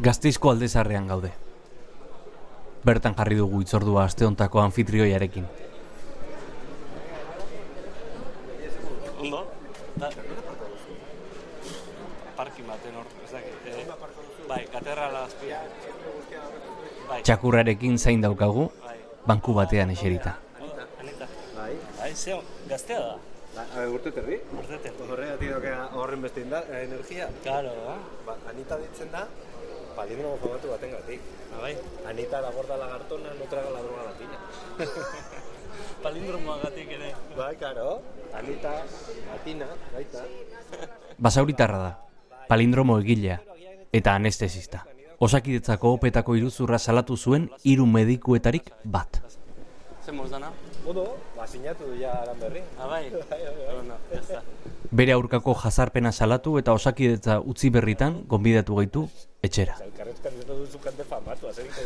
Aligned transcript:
Gazteizko 0.00 0.50
aldezarrean 0.54 1.08
gaude. 1.10 1.30
Bertan 2.88 3.14
jarri 3.18 3.36
dugu 3.36 3.60
itzordua 3.60 4.04
aste 4.08 4.24
hontako 4.24 4.62
anfitrioiarekin. 4.62 5.44
Ondo? 9.20 9.42
Da, 10.00 10.08
parkin 12.38 12.70
baten 12.70 12.96
hor, 12.96 13.10
ez 13.26 13.32
dakit. 13.34 13.66
Eh? 13.68 13.84
Bai, 14.48 14.62
katedrala 14.72 15.26
azpia. 15.28 15.58
Bai, 17.10 17.20
Txakurrarekin 17.26 17.98
zain 17.98 18.24
daukagu, 18.24 18.70
bai. 18.86 18.96
banku 19.26 19.52
batean 19.54 19.92
eserita. 19.92 20.38
Bai. 21.58 21.74
Bai, 21.98 22.14
zeo, 22.14 22.40
gaztea 22.70 23.02
da. 23.04 23.18
Ba, 23.50 23.66
a, 23.76 23.84
urte 23.90 24.14
terdi? 24.16 24.40
Urtete. 24.56 24.94
Horregatik 25.04 25.50
daukea 25.52 25.78
horren 26.00 26.22
beste 26.24 26.40
inda, 26.46 26.62
eh, 26.70 26.84
energia. 26.88 27.28
Claro, 27.44 27.74
da. 27.84 27.96
Ba, 28.26 28.36
Anita 28.48 28.78
ditzen 28.80 29.10
da, 29.12 29.26
palindromo 29.96 30.36
famatu 30.42 30.70
baten 30.70 30.90
gatik. 30.96 31.20
Ah, 31.54 31.60
bai. 31.62 31.74
Anita 32.06 32.40
la 32.40 32.50
gorda 32.50 32.76
lagartona, 32.76 33.34
no 33.38 33.48
traga 33.50 33.70
la 33.70 33.82
droga 33.82 34.02
latina. 34.10 34.36
Palindromoagatik 36.02 36.92
ere. 36.96 37.14
bai, 37.36 37.56
karo. 37.56 38.00
Anita, 38.34 38.72
latina, 39.28 39.66
baita. 39.92 40.24
Basauritarra 41.18 41.78
da, 41.82 41.90
palindromo 42.48 42.98
egilea 43.00 43.40
eta 43.92 44.14
anestesista. 44.14 44.84
Osakidetzako 45.20 45.92
opetako 45.98 46.36
iruzurra 46.38 46.78
salatu 46.78 47.16
zuen 47.16 47.50
hiru 47.64 47.84
medikuetarik 47.86 48.70
bat. 48.84 49.20
Zer 50.04 50.14
moz 50.16 50.30
dana? 50.30 50.48
Odo, 50.88 51.04
ba, 51.36 51.46
sinatu 51.46 51.90
du 51.90 51.98
ja 52.00 52.14
aran 52.22 52.38
berri. 52.40 52.62
Ah, 52.78 52.86
bai. 52.88 53.10
Ez 54.18 54.26
da. 54.30 54.40
Bere 54.90 55.12
aurkako 55.12 55.54
jazarpena 55.62 56.12
salatu 56.12 56.56
eta 56.58 56.72
osakidetza 56.72 57.40
utzi 57.44 57.68
berritan 57.70 58.22
gonbidatu 58.26 58.80
gaitu 58.80 59.04
etxera. 59.42 59.76
Elkarrezkan 59.86 60.36
dut 60.38 60.50
duzu 60.50 60.80
kante 60.84 61.04
famatu, 61.08 61.48
azerik 61.48 61.76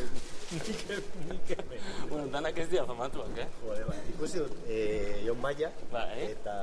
nik, 0.53 0.85
nik 1.31 1.53
hemen. 1.57 1.85
Bueno, 2.11 2.27
danak 2.33 2.59
ez 2.59 2.69
dira 2.71 2.85
famatuak, 2.89 3.39
eh? 3.39 3.49
Jode, 3.63 3.85
ba, 3.89 3.99
ikusi 4.15 4.43
dut, 4.43 4.57
eh, 4.69 5.23
Jon 5.27 5.41
Maia, 5.41 5.71
Bai. 5.93 6.31
eta... 6.33 6.57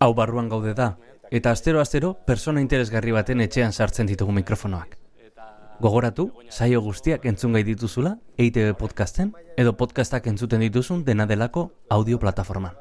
Hau 0.00 0.12
barruan 0.14 0.48
gaude 0.48 0.74
da, 0.74 0.94
eta 1.30 1.52
astero-astero 1.52 2.14
persona 2.26 2.60
interesgarri 2.60 3.12
baten 3.16 3.40
etxean 3.40 3.72
sartzen 3.72 4.08
ditugu 4.08 4.32
mikrofonoak. 4.32 4.98
Gogoratu, 5.80 6.26
saio 6.52 6.82
guztiak 6.84 7.24
entzun 7.24 7.54
gai 7.56 7.62
dituzula, 7.64 8.18
EITB 8.36 8.74
podcasten, 8.76 9.32
edo 9.56 9.72
podcastak 9.80 10.26
entzuten 10.28 10.60
dituzun 10.60 11.06
dena 11.06 11.24
delako 11.26 11.70
audio 11.88 12.18
plataforman. 12.20 12.76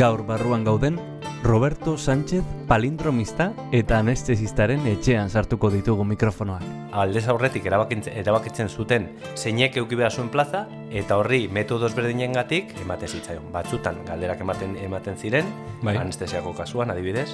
Gaur 0.00 0.22
barruan 0.24 0.64
gauden, 0.64 0.98
Roberto 1.42 1.98
Sánchez 1.98 2.40
palindromista 2.66 3.50
eta 3.70 3.98
anestesistaren 4.00 4.86
etxean 4.88 5.28
sartuko 5.28 5.68
ditugu 5.68 6.06
mikrofonoak. 6.08 6.62
aldez 6.92 7.26
aurretik 7.28 7.66
erabakitzen, 7.68 8.70
zuten 8.70 9.10
zeinek 9.36 9.76
euki 9.76 9.98
behar 10.00 10.10
zuen 10.10 10.30
plaza, 10.30 10.62
eta 10.90 11.18
horri 11.20 11.48
metodos 11.52 11.92
berdinengatik 11.94 12.72
emate 12.80 13.08
zitzaion. 13.08 13.52
Batzutan 13.52 14.00
galderak 14.06 14.40
ematen 14.40 14.78
ematen 14.80 15.18
ziren, 15.18 15.52
Bai. 15.82 15.98
anestesiako 15.98 16.54
kasuan 16.54 16.90
adibidez, 16.90 17.28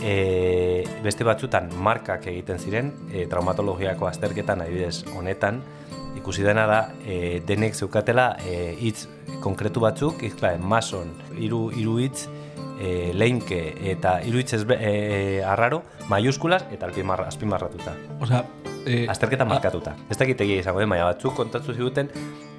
e, 0.00 0.84
beste 1.02 1.24
batzutan 1.24 1.68
markak 1.74 2.28
egiten 2.28 2.60
ziren, 2.60 2.94
e, 3.10 3.26
traumatologiako 3.26 4.06
azterketan 4.06 4.62
adibidez 4.62 5.04
honetan, 5.16 5.64
ikusi 6.18 6.44
dena 6.46 6.66
da, 6.68 6.80
e, 7.06 7.40
denek 7.46 7.74
zeukatela 7.78 8.34
e, 8.44 8.74
hitz 8.78 9.06
konkretu 9.44 9.80
batzuk, 9.80 10.22
izkla, 10.26 10.56
mason, 10.58 11.14
hiru 11.38 11.68
hiru 11.74 11.98
hitz, 12.02 12.26
e, 12.80 13.12
leinke 13.14 13.60
eta 13.92 14.18
hiru 14.24 14.42
hitz 14.42 14.52
ezbe- 14.58 14.78
e, 14.80 15.42
arraro, 15.44 15.82
maiuskulas 16.08 16.64
eta 16.72 16.86
alpimarra, 16.86 17.28
azpimarratuta. 17.28 17.94
Osea, 18.20 18.44
eh, 18.86 19.06
Azterketa 19.10 19.44
markatuta. 19.44 19.94
Ez 20.10 20.18
dakit 20.18 20.40
egia 20.40 20.62
izango 20.62 20.80
den, 20.80 20.90
baina 20.90 21.08
batzuk 21.10 21.34
kontatu 21.36 21.74
ziguten 21.74 22.10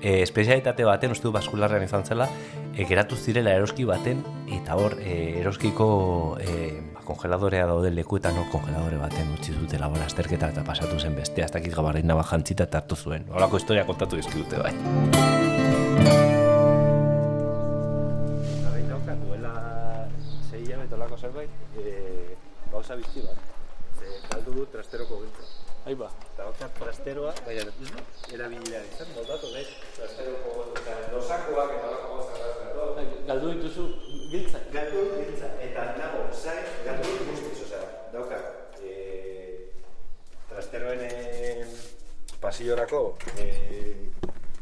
e, 0.01 0.21
espezialitate 0.21 0.85
baten, 0.85 1.11
uste 1.15 1.27
du 1.27 1.33
baskularrean 1.35 1.83
izan 1.83 2.05
zela, 2.05 2.29
e, 2.75 2.85
geratu 2.85 3.17
zirela 3.17 3.55
eroski 3.57 3.87
baten, 3.89 4.23
eta 4.59 4.77
hor, 4.79 4.97
e, 5.01 5.39
eroskiko 5.41 6.37
e, 6.41 6.81
kongeladorea 7.09 7.65
daude 7.65 7.89
lekuetan, 7.93 8.35
no, 8.37 8.45
kongeladore 8.53 8.97
baten 9.01 9.31
utzi 9.33 9.55
dutela 9.57 9.89
hor 9.89 10.01
azterketa 10.05 10.51
eta 10.53 10.63
pasatu 10.67 10.99
zen 11.01 11.15
bestea, 11.17 11.47
ez 11.49 11.53
dakit 11.55 11.73
gabarrin 11.73 12.05
naba 12.07 12.25
jantzita 12.31 12.67
eta 12.69 12.83
hartu 12.83 12.95
zuen. 12.95 13.25
Horako 13.33 13.61
historia 13.61 13.85
kontatu 13.87 14.19
dizkidute 14.19 14.61
bai. 14.61 14.73
Duela 19.23 19.53
zei 20.49 20.61
hilabete 20.61 20.95
olako 20.99 21.17
zerbait, 21.17 21.55
e, 21.81 22.35
gauza 22.71 22.99
bizti 22.99 23.25
bat. 23.25 23.47
Ze, 23.97 24.13
galdu 24.29 24.53
du 24.59 24.67
trasteroko 24.75 25.17
giltza. 25.23 25.47
Ahí 25.89 25.95
ba. 25.97 26.11
Eta 26.33 26.45
hotza 26.51 26.69
trasteroa, 26.77 27.33
baina 27.47 27.65
erabilera 28.35 28.83
izan, 28.91 29.09
moldatu 29.15 29.49
nahi. 29.55 29.65
Trasteroko 29.97 30.67
eta 30.75 30.97
losakoak 31.15 31.75
eta 31.79 31.89
olako 31.89 32.07
gauza. 32.19 33.07
Galdu 33.31 33.53
dituzu 33.55 33.87
giltzak. 34.29 34.67
Galdu 34.73 35.03
giltza, 35.17 35.49
eta 35.65 35.85
nago, 35.97 36.23
zain, 36.33 36.65
galdu 36.85 37.13
guztiz, 37.29 37.63
osea, 37.65 37.81
dauka, 38.13 38.39
e, 38.83 39.71
trasteroen 40.49 41.01
e, 41.05 41.65
pasillorako 42.41 43.01
e, 43.37 43.47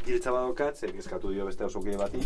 giltza 0.06 0.31
badaukat, 0.31 0.77
zer 0.79 0.95
eskatu 1.03 1.33
dio 1.35 1.45
beste 1.50 1.66
osokide 1.67 1.97
bati, 2.00 2.23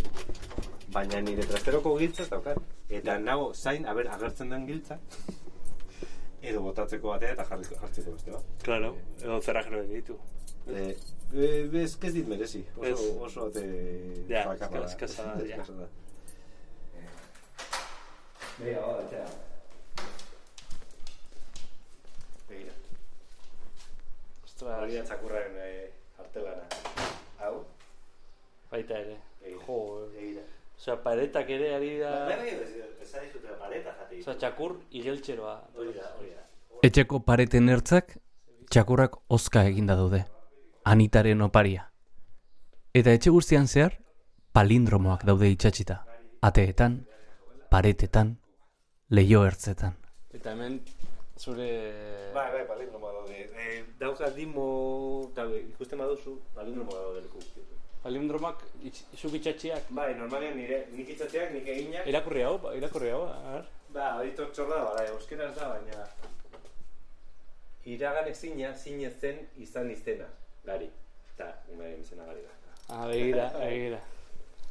baina 0.94 1.22
nire 1.26 1.46
trasteroko 1.50 1.96
giltza 2.00 2.24
ez 2.28 2.30
daukat. 2.34 2.60
Eta 2.92 3.18
nago, 3.20 3.54
zain, 3.56 3.86
aber, 3.88 4.10
agertzen 4.12 4.50
den 4.52 4.68
giltza, 4.68 5.00
edo 6.42 6.62
botatzeko 6.66 7.14
batea 7.14 7.34
eta 7.38 7.46
jarri, 7.48 7.66
jartzeko 7.72 8.14
beste 8.18 8.36
bat. 8.36 8.54
Claro, 8.66 8.94
edo 9.22 9.40
zerrajero 9.42 9.82
ditu. 9.90 10.18
E, 10.68 10.92
e, 11.34 11.50
bez, 11.74 11.96
ez 12.06 12.14
dit 12.14 12.28
merezi, 12.28 12.62
oso, 12.78 12.92
Ez. 12.92 13.10
oso 13.28 13.48
ate 13.50 13.66
Ja, 14.30 14.46
bakarra 14.50 14.84
da. 14.84 14.86
eskasa 14.92 15.32
da, 15.32 15.46
ja. 15.48 15.64
Begira, 18.62 18.82
bada, 18.86 19.02
etxea. 19.04 19.26
Begira. 22.50 22.74
Ostras, 24.46 24.82
Hori 24.84 24.96
da 25.00 25.04
txakurraren 25.10 25.56
e, 25.58 25.70
artelana. 26.22 26.66
Hau, 27.42 27.54
baita 28.72 29.00
ere. 29.02 29.18
begira. 29.42 29.66
Jo, 29.66 29.78
Begira. 30.16 30.44
Osea, 30.82 30.96
paretak 31.04 31.50
ere 31.54 31.74
ari 31.76 31.92
da... 32.00 32.12
Bai, 32.26 32.38
bai, 32.38 32.50
ez- 32.50 33.16
ari 33.16 33.30
pareta 33.60 33.92
jate. 34.00 34.20
Osea, 34.24 34.38
txakur 34.44 34.78
igeltxeroa. 34.92 35.56
Hori 35.78 35.94
da, 35.98 36.08
hori 36.20 36.30
da. 36.36 36.46
Etxeko 36.88 37.20
pareten 37.26 37.70
ertzak, 37.70 38.16
txakurrak 38.74 39.18
ozka 39.30 39.66
eginda 39.70 39.96
daude. 40.00 40.24
Anitaren 40.90 41.42
oparia. 41.46 41.88
Eta 42.98 43.14
etxe 43.14 43.30
guztian 43.30 43.68
zehar, 43.70 44.00
palindromoak 44.58 45.24
daude 45.30 45.50
itxatxita. 45.54 46.00
Ateetan, 46.42 46.96
paretetan, 47.70 48.38
leio 49.12 49.44
ertzetan. 49.46 49.96
Eta 50.32 50.54
hemen 50.54 50.80
zure... 51.38 51.68
Bai, 52.36 52.48
bai, 52.54 52.64
palindromoa 52.70 53.12
daude. 53.18 53.44
E, 53.52 53.84
dauka 54.00 54.30
dimo, 54.36 54.66
eta 55.32 55.46
ikusten 55.60 56.00
baduzu, 56.00 56.38
palindromoa 56.56 57.02
daude 57.08 57.26
leku 57.26 57.42
guztietan. 57.42 57.80
Palindromak 58.02 58.64
zuk 59.18 59.36
itxatxiak. 59.38 59.92
Bai, 59.98 60.14
normalean 60.18 60.56
nire, 60.58 60.86
nik 60.96 61.12
itzatzeak, 61.16 61.52
nik 61.54 61.68
eginak, 61.70 62.08
Irakurri 62.10 62.46
hau, 62.48 62.56
ba, 62.64 62.72
irakurri 62.78 63.12
hau, 63.14 63.26
a 63.30 63.58
ver. 63.58 63.68
Ba, 63.92 64.08
hori 64.22 64.32
txorra 64.38 64.78
da, 64.78 64.86
bada, 64.90 65.06
euskeraz 65.12 65.52
da, 65.60 65.74
baina... 65.76 66.08
Iragan 67.92 68.28
ezina, 68.30 68.72
zine 68.78 69.10
zen 69.20 69.40
izan 69.58 69.90
izena, 69.92 70.28
gari. 70.66 70.88
Eta, 71.34 71.52
umaren 71.74 72.00
izena 72.00 72.26
gari 72.30 72.44
da. 72.46 72.58
Ah, 72.94 73.06
begira, 73.10 73.48
begira. 73.58 74.00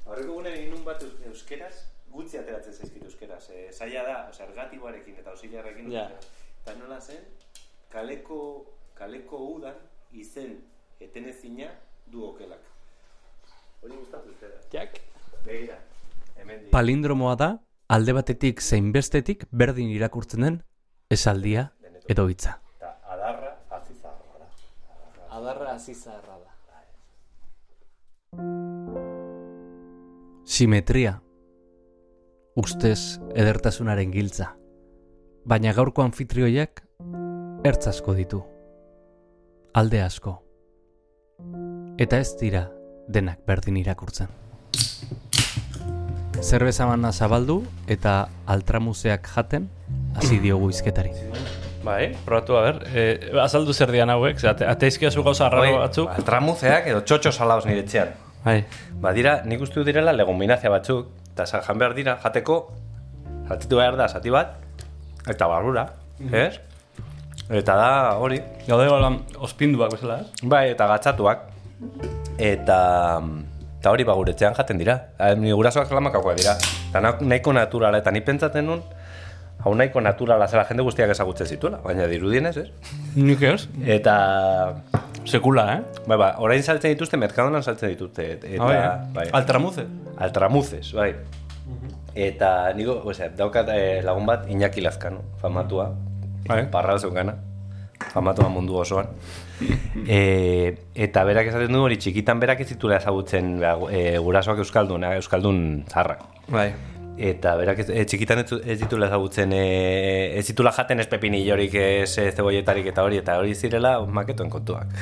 Horreko 0.06 0.36
gunen 0.38 0.56
inun 0.64 0.84
bat 0.86 1.02
eus- 1.02 1.18
euskeraz, 1.26 1.74
gutxi 2.12 2.38
ateratzen 2.40 2.74
zaizkit 2.74 3.04
euskeraz. 3.04 3.44
E, 3.50 3.68
zaila 3.72 4.02
da, 4.06 4.16
osea, 4.30 4.48
ergatiboarekin 4.48 5.20
eta 5.22 5.30
auxiliarrekin. 5.34 5.92
Ja. 5.92 6.08
Eta 6.62 6.74
nola 6.78 7.00
zen, 7.00 7.22
kaleko, 7.92 8.40
kaleko 8.98 9.44
udan 9.56 9.78
izen 10.12 10.58
etenezina 11.00 11.70
du 12.10 12.24
okelak. 12.26 12.66
Hori 13.80 13.96
gustatu 13.96 14.28
euskera. 14.34 14.58
Jak, 14.72 15.00
Begira. 15.44 15.78
Palindromoa 16.72 17.34
da, 17.36 17.50
alde 17.88 18.12
batetik 18.16 18.60
zein 18.60 18.92
bestetik 18.92 19.44
berdin 19.50 19.90
irakurtzen 19.92 20.44
den 20.46 20.58
esaldia 21.10 21.70
edo 22.08 22.28
hitza. 22.28 22.58
Adarra, 23.10 23.54
azizarra 23.78 24.38
da. 24.42 24.46
adarra 25.38 25.72
azizarra 25.74 26.38
da. 26.44 26.50
Simetria. 30.44 31.20
Ustez 32.58 33.20
edertasunaren 33.38 34.10
giltza. 34.10 34.56
Baina 35.46 35.70
gaurko 35.70 36.02
anfitrioiak 36.02 36.80
ertz 37.62 37.84
asko 37.86 38.14
ditu. 38.18 38.40
Alde 39.78 40.00
asko. 40.02 40.32
Eta 42.02 42.18
ez 42.18 42.32
dira 42.40 42.64
denak 43.06 43.44
berdin 43.46 43.78
irakurtzen. 43.78 44.26
Zerbeza 46.42 46.88
mana 46.90 47.12
zabaldu 47.12 47.60
eta 47.86 48.16
altramuseak 48.50 49.30
jaten 49.30 49.70
hasi 50.18 50.40
diogu 50.42 50.72
izketari. 50.74 51.14
Bai, 51.86 52.16
probatu, 52.26 52.58
a 52.58 52.64
ber, 52.66 52.82
e, 52.90 53.04
azaldu 53.40 53.72
zer 53.72 53.94
dian 53.94 54.10
hauek, 54.10 54.40
ze 54.40 54.50
ate, 54.50 54.66
ateizkiazu 54.66 55.22
gauza 55.22 55.46
arraro 55.46 55.78
batzuk. 55.84 56.10
Ba, 56.10 56.26
tramuzeak 56.26 56.90
edo 56.90 57.06
txotxo 57.06 57.30
salaos 57.30 57.62
nire 57.64 57.86
etxean. 57.86 58.10
Bai. 58.42 58.64
Ba, 59.00 59.14
dira, 59.16 59.38
nik 59.46 59.62
uste 59.62 59.78
dut 59.78 59.88
direla 59.88 60.12
leguminazia 60.12 60.72
batzuk, 60.72 61.08
eta 61.34 61.46
jan 61.46 61.78
behar 61.78 61.94
dira, 61.94 62.16
jateko, 62.22 62.56
zatitu 63.48 63.76
behar 63.80 63.96
da, 63.96 64.08
zati 64.08 64.30
bat, 64.30 64.56
eta 65.28 65.46
barrura, 65.50 65.86
ez? 66.32 66.58
Eta 67.50 67.74
da, 67.74 67.90
hori, 68.22 68.38
Gaude 68.68 68.86
golan 68.88 69.20
ospinduak 69.42 69.90
bezala, 69.92 70.20
ez? 70.22 70.26
bai, 70.46 70.70
eta 70.74 70.86
gatzatuak, 70.86 71.48
eta, 72.38 72.78
eta 73.80 73.90
hori 73.90 74.04
ba, 74.04 74.14
gure 74.14 74.34
etxean 74.36 74.54
jaten 74.54 74.78
dira. 74.78 74.98
Ni 75.40 75.50
gurasoak 75.52 75.90
lamakakoak 75.90 76.36
dira, 76.38 76.54
eta 76.90 77.00
na- 77.00 77.16
nahiko 77.20 77.52
naturala, 77.56 77.98
eta 77.98 78.10
ni 78.14 78.20
pentsatzen 78.20 78.66
nun, 78.66 78.82
hau 79.64 79.74
nahiko 79.74 80.00
naturala 80.00 80.48
zela 80.48 80.64
jende 80.68 80.84
guztiak 80.86 81.10
ezagutzen 81.14 81.46
zituela, 81.46 81.80
baina 81.84 82.06
dirudienez, 82.10 82.56
ez? 82.56 82.68
Nik 83.16 83.42
ez? 83.42 83.68
Eta, 83.98 84.14
Sekula, 85.28 85.66
eh? 85.74 86.00
bai, 86.06 86.16
ba, 86.16 86.30
orain 86.40 86.62
saltzen 86.62 86.94
dituzte, 86.94 87.18
merkadonan 87.20 87.62
saltzen 87.62 87.92
dituzte, 87.92 88.32
eta, 88.38 88.70
Ah, 88.70 88.96
bai, 89.14 89.28
Altramuze. 89.36 89.84
Altramuzes, 90.16 90.92
bai. 90.96 91.12
Eta 92.14 92.72
niko, 92.74 92.96
osea, 93.06 93.28
daukat 93.36 93.68
eh, 93.74 94.00
lagun 94.02 94.26
bat 94.26 94.48
Iñaki 94.50 94.82
Lazkano, 94.82 95.22
famatua. 95.40 95.90
Bai. 96.48 96.64
Parral 96.72 96.98
zeukana. 96.98 97.36
Famatua 98.10 98.48
mundu 98.48 98.80
osoan. 98.80 99.12
e, 100.08 100.74
eta 100.94 101.24
berak 101.28 101.50
esaten 101.52 101.76
du 101.76 101.82
hori 101.84 101.98
txikitan 102.00 102.40
berak 102.40 102.62
ez 102.64 102.70
zituela 102.72 102.96
ezagutzen 102.96 103.58
e, 103.60 104.00
gurasoak 104.24 104.64
euskaldun, 104.64 105.04
eh, 105.04 105.18
euskaldun 105.20 105.84
zarrak. 105.88 106.24
Bai. 106.48 106.70
Eta 107.20 107.52
berak 107.60 107.82
ez, 107.82 107.88
e, 107.92 108.02
txikitan 108.08 108.40
ez, 108.40 108.46
ez 108.64 108.78
dituela 108.80 109.10
ezagutzen, 109.10 109.52
e, 109.52 109.64
ez 110.38 110.44
ditula 110.48 110.70
jaten 110.72 111.02
ez 111.02 111.06
pepinillorik, 111.10 111.74
ez 111.76 112.14
e, 112.16 112.30
zebolletarik 112.32 112.86
eta 112.88 113.04
hori, 113.04 113.18
eta 113.20 113.34
hori 113.36 113.52
zirela 113.52 113.98
maketoen 114.08 114.48
kontuak. 114.48 114.94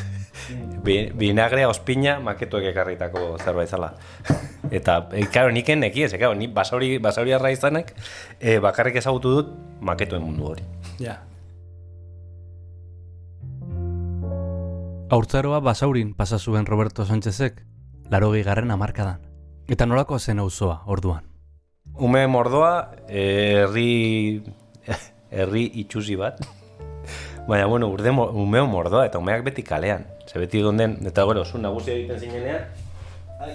Bi, 0.82 0.96
vinagrea, 1.14 1.68
ospina, 1.70 2.16
maketoek 2.24 2.66
ekarritako 2.72 3.36
zerbait 3.38 3.70
zala. 3.70 3.92
eta, 4.80 4.98
e, 5.14 5.28
karo, 5.30 5.54
niken 5.54 5.84
neki 5.86 6.08
ez, 6.08 6.10
e, 6.10 6.18
karo, 6.18 6.34
ni 6.34 6.50
basauri, 6.50 6.96
basauri 6.98 7.36
arra 7.38 7.54
izanek, 7.54 7.94
e, 8.40 8.58
bakarrik 8.66 8.98
ezagutu 8.98 9.36
dut 9.36 9.54
maketoen 9.78 10.26
mundu 10.26 10.50
hori. 10.50 10.66
Ja. 10.98 11.20
Aurtzaroa 15.14 15.62
basaurin 15.62 16.16
pasa 16.18 16.42
zuen 16.42 16.66
Roberto 16.66 17.06
Sánchezek, 17.06 17.62
laro 18.10 18.34
garren 18.42 18.74
amarkadan. 18.74 19.22
Eta 19.68 19.86
nolako 19.86 20.18
zen 20.18 20.42
auzoa 20.42 20.82
orduan. 20.86 21.27
Ume 21.98 22.26
mordoa, 22.30 22.92
eh, 23.08 23.64
herri 23.64 24.42
herri 25.30 25.64
itxusi 25.82 26.14
bat. 26.16 26.38
Baina, 27.48 27.66
bueno, 27.66 27.88
urde 27.88 28.10
umeo 28.10 28.66
mordoa, 28.66 29.06
eta 29.08 29.18
umeak 29.18 29.42
beti 29.42 29.64
kalean. 29.66 30.04
Ze 30.28 30.38
beti 30.38 30.62
den, 30.62 30.98
eta 31.06 31.24
gero, 31.26 31.44
zu 31.44 31.58
nagusia 31.58 31.94
egiten 31.94 32.20
zinenean, 32.20 32.66
ai, 33.40 33.54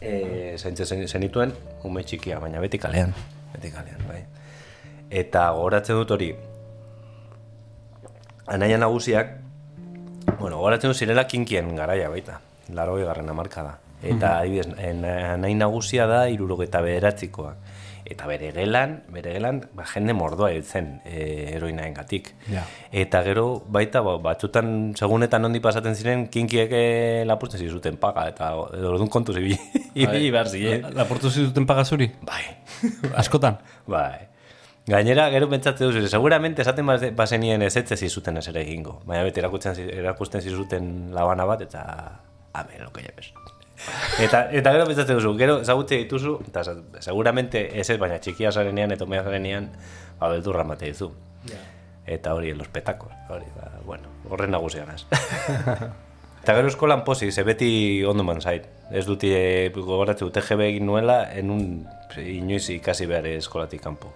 e, 0.00 0.56
zaintze 0.58 0.84
zen, 0.84 1.08
zenituen 1.08 1.54
ume 1.82 2.04
txikia, 2.04 2.38
baina 2.38 2.60
beti 2.60 2.78
kalean. 2.78 3.14
Beti 3.54 3.72
kalean, 3.72 4.06
bai. 4.06 4.22
Eta 5.10 5.48
gogoratzen 5.56 5.96
dut 5.96 6.10
hori, 6.10 6.34
anaia 8.46 8.78
nagusiak, 8.78 9.38
bueno, 10.38 10.58
gogoratzen 10.58 10.92
dut 10.92 11.00
zirela 11.00 11.26
kinkien 11.26 11.74
garaia 11.74 12.12
baita, 12.12 12.40
laro 12.70 13.00
garren 13.00 13.28
amarka 13.28 13.64
da. 13.64 13.78
Eta 14.02 14.38
adibidez, 14.40 14.68
en- 14.78 15.04
anai 15.04 15.54
nagusia 15.54 16.06
da 16.06 16.28
irurogeta 16.32 16.80
bederatzikoak. 16.80 17.56
Eta 18.10 18.26
bere 18.26 18.48
gelan, 18.50 19.02
bere 19.12 19.34
gelan, 19.36 19.60
ba, 19.76 19.84
jende 19.86 20.14
mordoa 20.16 20.48
hil 20.50 20.64
zen 20.64 21.00
e, 21.04 21.52
heroinaen 21.54 21.92
gatik. 21.94 22.32
Ja. 22.50 22.64
Eta 22.90 23.20
gero, 23.22 23.62
baita, 23.68 24.00
ba, 24.02 24.16
batzutan, 24.18 24.94
segunetan 24.98 25.44
ondi 25.46 25.60
pasaten 25.62 25.94
ziren, 25.94 26.24
kinkiek 26.32 26.72
eh, 26.74 27.22
lapurtzen 27.28 27.60
zizuten 27.60 28.00
paga, 28.02 28.24
eta 28.32 28.48
orduan 28.56 29.06
kontuz 29.12 29.36
ibili 29.36 29.58
ibili 29.94 30.30
behar 30.34 30.48
ziren. 30.50 30.88
Laportu 30.96 31.30
zituten 31.30 31.66
pagazuri? 31.70 32.10
Bai, 32.26 32.42
Askotan? 33.22 33.60
bai. 33.86 34.26
Gainera, 34.90 35.28
gero 35.30 35.46
pentsatzen 35.52 35.86
duzu, 35.92 36.08
seguramente 36.08 36.62
esaten 36.64 36.86
baz- 36.88 37.12
bazenien 37.14 37.62
ez 37.62 37.76
etze 37.76 37.96
zizuten 38.00 38.40
ez 38.40 38.48
ere 38.50 38.64
egingo. 38.64 39.02
Baina 39.06 39.22
beti 39.28 39.38
erakusten, 39.44 39.76
erakusten 40.00 40.40
zizuten 40.42 41.10
labana 41.14 41.44
bat, 41.46 41.60
eta... 41.68 41.84
Amen, 42.54 42.82
lo 42.82 42.90
que 42.90 43.02
lleves. 43.06 43.30
Eta, 44.24 44.42
eta 44.52 44.72
gero 44.74 44.84
pentsatzen 44.86 45.16
duzu, 45.16 45.32
gero 45.38 45.60
ezagutze 45.62 45.96
dituzu, 46.02 46.34
eta 46.48 46.62
seguramente 47.00 47.62
ez 47.80 47.88
ez, 47.88 47.98
baina 47.98 48.18
txikia 48.20 48.50
zarenean, 48.52 48.92
eta 48.92 49.06
umea 49.08 49.22
zarenean, 49.24 49.70
ba, 50.18 50.28
beldurra 50.28 50.64
mate 50.68 50.90
dizu. 50.90 51.10
Eta 52.06 52.34
hori, 52.34 52.50
en 52.50 52.58
los 52.58 52.68
petacos. 52.68 53.12
Hori, 53.30 53.46
ba, 53.56 53.70
bueno, 53.86 54.08
horren 54.28 54.50
nagusia 54.50 54.84
naz. 54.84 55.06
eta 56.42 56.54
gero 56.56 56.68
eskolan 56.68 57.04
posi, 57.04 57.30
ze 57.32 57.42
beti 57.46 58.04
ondo 58.04 58.24
man 58.24 58.40
zait. 58.42 58.66
Ez 58.90 59.06
dut 59.06 59.24
e, 59.24 59.70
gogoratzen 59.74 60.26
dut 60.28 60.34
TGB 60.36 60.66
egin 60.72 60.86
nuela, 60.86 61.22
en 61.32 61.50
un 61.54 61.62
inoiz 62.18 62.66
ikasi 62.74 63.06
behar 63.06 63.28
eskolatik 63.32 63.80
kanpo. 63.84 64.12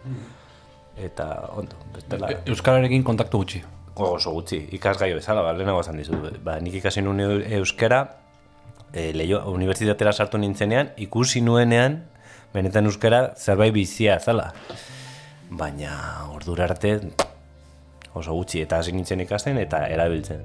Eta 0.96 1.28
ondo, 1.55 1.78
bestela... 1.94 2.31
E- 2.32 2.43
Euskararekin 2.50 3.05
kontaktu 3.06 3.38
gutxi. 3.44 3.62
oso 3.94 4.32
gutxi, 4.34 4.58
ikasgaio 4.75 5.16
bezala, 5.20 5.43
ba, 5.46 5.52
lehenago 5.55 5.81
esan 5.81 5.96
dizut. 6.02 6.43
Ba, 6.44 6.58
nik 6.61 6.75
ikasi 6.82 7.02
nuen 7.02 7.20
eu- 7.22 7.44
euskara, 7.61 8.02
e, 8.94 9.12
leio, 9.12 9.43
unibertsitatera 9.50 10.14
sartu 10.14 10.38
nintzenean, 10.38 10.94
ikusi 11.02 11.43
nuenean, 11.43 11.99
benetan 12.55 12.87
euskara 12.87 13.35
zerbait 13.37 13.75
bizia 13.75 14.20
zala. 14.20 14.52
Baina 15.50 15.94
ordura 16.32 16.69
arte 16.70 16.96
oso 18.14 18.35
gutxi, 18.35 18.62
eta 18.62 18.79
hasi 18.79 18.94
nintzen 18.94 19.25
ikasten 19.26 19.58
eta 19.58 19.85
erabiltzen. 19.91 20.44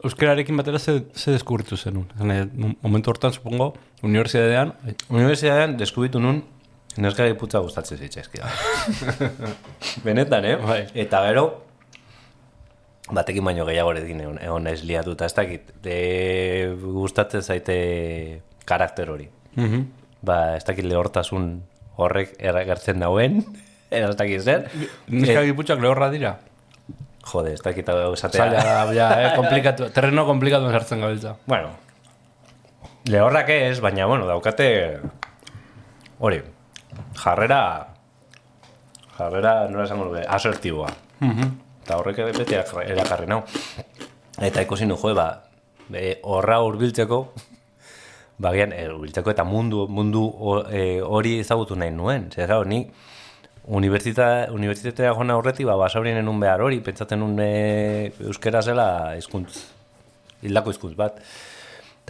Euskararekin 0.00 0.56
batera 0.56 0.78
ze, 0.80 1.02
ze 1.12 1.34
deskubritu 1.34 1.76
zenun. 1.76 2.06
Momentu 2.80 3.12
hortan, 3.12 3.34
supongo, 3.36 3.74
unibertsitatean, 4.00 4.72
Unibertsitatean 5.10 5.76
deskubitu 5.76 6.22
nun, 6.24 6.40
neskari 6.98 7.34
putza 7.38 7.60
gustatzen 7.62 7.98
zitzaizkia. 7.98 8.48
Benetan, 10.06 10.44
eh? 10.44 10.56
Bai. 10.56 10.80
Eta 10.98 11.22
gero, 11.28 11.44
batekin 13.14 13.44
baino 13.46 13.66
gehiagorekin 13.68 14.22
egon, 14.24 14.38
egon 14.42 14.66
naiz 14.66 14.82
liatuta, 14.86 15.28
ez 15.28 15.36
dakit, 15.36 15.72
de, 15.84 15.96
gustatzen 16.82 17.42
zaite 17.42 17.78
karakter 18.68 19.10
hori. 19.10 19.28
Mhm. 19.56 19.88
Ba, 20.26 20.56
ez 20.58 20.64
dakit 20.68 20.84
lehortasun 20.84 21.50
horrek 22.00 22.34
eragertzen 22.38 23.00
dauen, 23.02 23.42
ez 23.90 24.16
dakit 24.16 24.42
zer. 24.42 24.68
Neska 25.08 25.44
giputxak 25.48 25.82
lehorra 25.82 26.10
dira. 26.12 26.38
Jode, 27.30 27.52
ez 27.54 27.62
dakit 27.62 27.88
hau 27.92 28.14
esatea. 28.16 28.46
Zaila 28.46 28.62
da, 28.64 28.92
ja, 28.96 29.08
eh, 29.20 29.32
komplikatu, 29.36 29.90
terreno 29.94 30.24
komplikatu 30.26 30.70
sartzen 30.72 31.02
gabiltza. 31.04 31.36
Bueno, 31.46 31.74
lehorrak 33.10 33.52
ez, 33.54 33.76
baina, 33.84 34.06
bueno, 34.08 34.26
daukate 34.26 34.70
hori, 36.18 36.40
jarrera 37.22 37.60
jarrera, 39.18 39.68
nola 39.68 39.84
esango 39.84 40.04
nuke, 40.08 40.22
asertiboa. 40.26 40.88
Mhm. 41.20 41.50
Eta 41.84 41.96
horrek 41.98 42.18
ere 42.22 42.32
beti 42.32 42.54
erakarri 42.54 43.26
nau. 43.28 43.42
Eta 44.40 44.62
ikusi 44.62 44.86
nu, 44.86 44.96
joe, 44.96 45.12
ba, 45.14 45.42
be, 45.88 46.20
horra 46.24 46.60
hurbiltzeko, 46.64 47.18
bagian, 48.40 48.72
e, 48.72 48.86
hurbiltzeko 48.88 49.30
eta 49.34 49.44
mundu, 49.44 49.86
mundu 49.88 50.22
ho- 50.24 50.64
e, 50.70 51.00
hori 51.02 51.38
ezagutu 51.40 51.76
nahi 51.76 51.90
nuen. 51.90 52.30
Zer, 52.32 52.46
gau, 52.48 52.64
ni 52.64 52.86
unibertsita, 53.66 54.46
unibertsitatea 54.54 55.12
jona 55.14 55.36
horretik, 55.36 55.66
ba, 55.68 55.76
basaurien 55.76 56.16
enun 56.22 56.40
behar 56.40 56.62
hori, 56.64 56.80
pentsatzen 56.80 57.20
nun 57.20 57.36
e, 57.44 58.12
euskera 58.24 58.62
zela 58.62 59.16
hizkuntz, 59.18 59.58
hildako 60.42 60.70
hizkuntz 60.72 60.96
bat. 60.96 61.20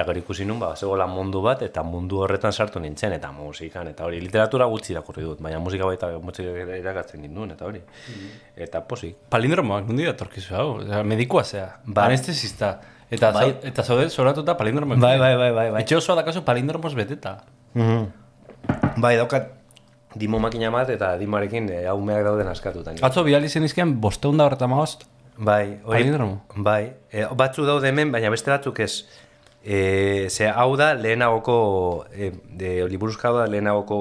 Eta 0.01 0.07
gero 0.09 0.19
ikusi 0.23 0.47
nun, 0.49 0.57
ba, 0.59 0.71
zegoela 0.81 1.05
mundu 1.07 1.43
bat, 1.45 1.61
eta 1.67 1.83
mundu 1.85 2.23
horretan 2.25 2.55
sartu 2.57 2.81
nintzen, 2.81 3.13
eta 3.13 3.29
musikan, 3.37 3.89
eta 3.91 4.07
hori, 4.07 4.21
literatura 4.25 4.65
gutxi 4.71 4.95
irakurri 4.95 5.23
dut, 5.27 5.43
baina 5.45 5.59
musika 5.61 5.85
baita 5.85 6.09
musika 6.25 6.55
irakatzen 6.79 7.21
ninduen, 7.21 7.51
eta 7.53 7.67
hori. 7.69 7.83
Eta 8.57 8.81
posik. 8.89 9.19
Palindromoak, 9.29 9.85
nundi 9.91 10.07
datorkizu 10.09 10.55
hau? 10.57 10.67
Osea, 10.79 11.03
medikoa 11.05 11.45
zea, 11.45 11.67
Bai. 11.85 12.07
anestesista. 12.07 12.79
Eta, 13.11 13.31
Bai. 13.37 13.45
zau- 13.51 13.69
eta 13.69 13.83
zaude 13.85 14.09
zoratuta 14.09 14.57
palindromoak. 14.57 14.99
Bai, 15.05 15.19
bai, 15.19 15.35
bai, 15.37 15.53
bai, 15.53 15.69
bai. 15.77 15.83
Etxe 15.83 15.97
osoa 16.01 16.17
dakazu 16.23 16.45
palindromos 16.49 16.95
beteta. 16.97 17.37
Bai, 18.97 19.17
daukat 19.21 19.51
dimo 20.17 20.39
makina 20.43 20.71
bat 20.75 20.89
eta 20.91 21.13
dimarekin 21.21 21.69
e, 21.71 21.85
haumeak 21.87 22.25
dauden 22.25 22.49
askatutan. 22.49 22.97
Atzo 23.05 23.23
bidali 23.27 23.49
zen 23.53 23.65
izkian 23.69 23.99
bosteunda 24.01 24.47
horreta 24.49 24.67
maost. 24.71 25.05
Bai, 25.37 25.81
hori, 25.85 25.99
Palindromo? 26.03 26.41
bai. 26.57 26.93
E, 27.13 27.27
batzu 27.37 27.65
daude 27.69 27.89
hemen, 27.89 28.11
baina 28.13 28.31
beste 28.31 28.51
batzuk 28.51 28.81
ez. 28.81 29.05
E, 29.63 30.29
ze 30.31 30.47
hau 30.49 30.75
da 30.81 30.95
lehenagoko, 30.95 32.07
e, 32.17 32.31
de, 32.57 32.89
liburuzka 32.89 33.29
da 33.35 33.47
lehenagoko 33.47 33.99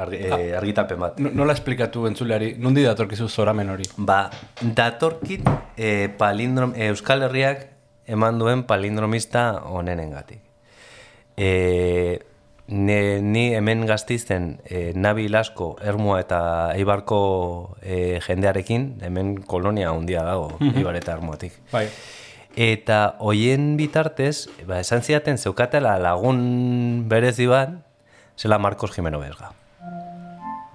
argi, 0.00 0.16
e, 0.24 0.54
argitalpen 0.56 0.98
bat. 1.02 1.18
No- 1.20 1.30
Nola 1.36 1.52
esplikatu 1.52 2.06
entzuleari, 2.08 2.54
nundi 2.58 2.82
datorkizu 2.86 3.28
zoramen 3.28 3.68
hori? 3.74 3.84
Ba, 3.98 4.30
datorkit 4.62 5.44
e, 5.76 6.08
palindrom, 6.16 6.72
e, 6.74 6.88
Euskal 6.94 7.26
Herriak 7.28 7.66
eman 8.08 8.38
duen 8.40 8.62
palindromista 8.64 9.60
onenengatik. 9.68 10.40
E, 11.36 12.18
ne, 12.68 13.20
ni 13.20 13.50
hemen 13.54 13.84
gaztizen 13.86 14.60
e, 14.64 14.92
Nabi 14.96 15.28
Lasko, 15.28 15.74
Ermua 15.84 16.20
eta 16.24 16.40
Eibarko 16.76 17.76
e, 17.82 18.18
jendearekin, 18.26 18.94
hemen 19.04 19.36
kolonia 19.44 19.90
handia 19.92 20.24
dago, 20.24 20.54
Eibar 20.72 20.96
eta 20.96 21.12
Ermuatik. 21.18 21.60
Bai. 21.72 21.86
Eta 22.56 23.16
hoien 23.18 23.76
bitartez, 23.78 24.48
ba, 24.68 24.80
esan 24.80 25.00
zidaten 25.02 25.38
zeukatela 25.38 25.96
lagun 25.98 27.08
berezi 27.08 27.46
bat, 27.48 27.78
zela 28.36 28.58
Marcos 28.58 28.92
Jimeno 28.92 29.20
Bezga. 29.20 29.52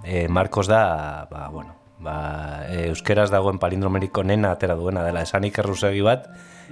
E, 0.04 0.28
Marcos 0.28 0.68
da, 0.68 1.28
ba, 1.30 1.48
bueno, 1.50 1.76
ba, 2.00 2.66
e, 2.66 2.88
euskeraz 2.90 3.30
dagoen 3.30 3.60
palindromeriko 3.60 4.24
nena 4.24 4.52
atera 4.56 4.76
duena 4.76 5.04
dela, 5.06 5.22
esanik 5.22 5.60
erruzegi 5.62 6.02
bat, 6.02 6.28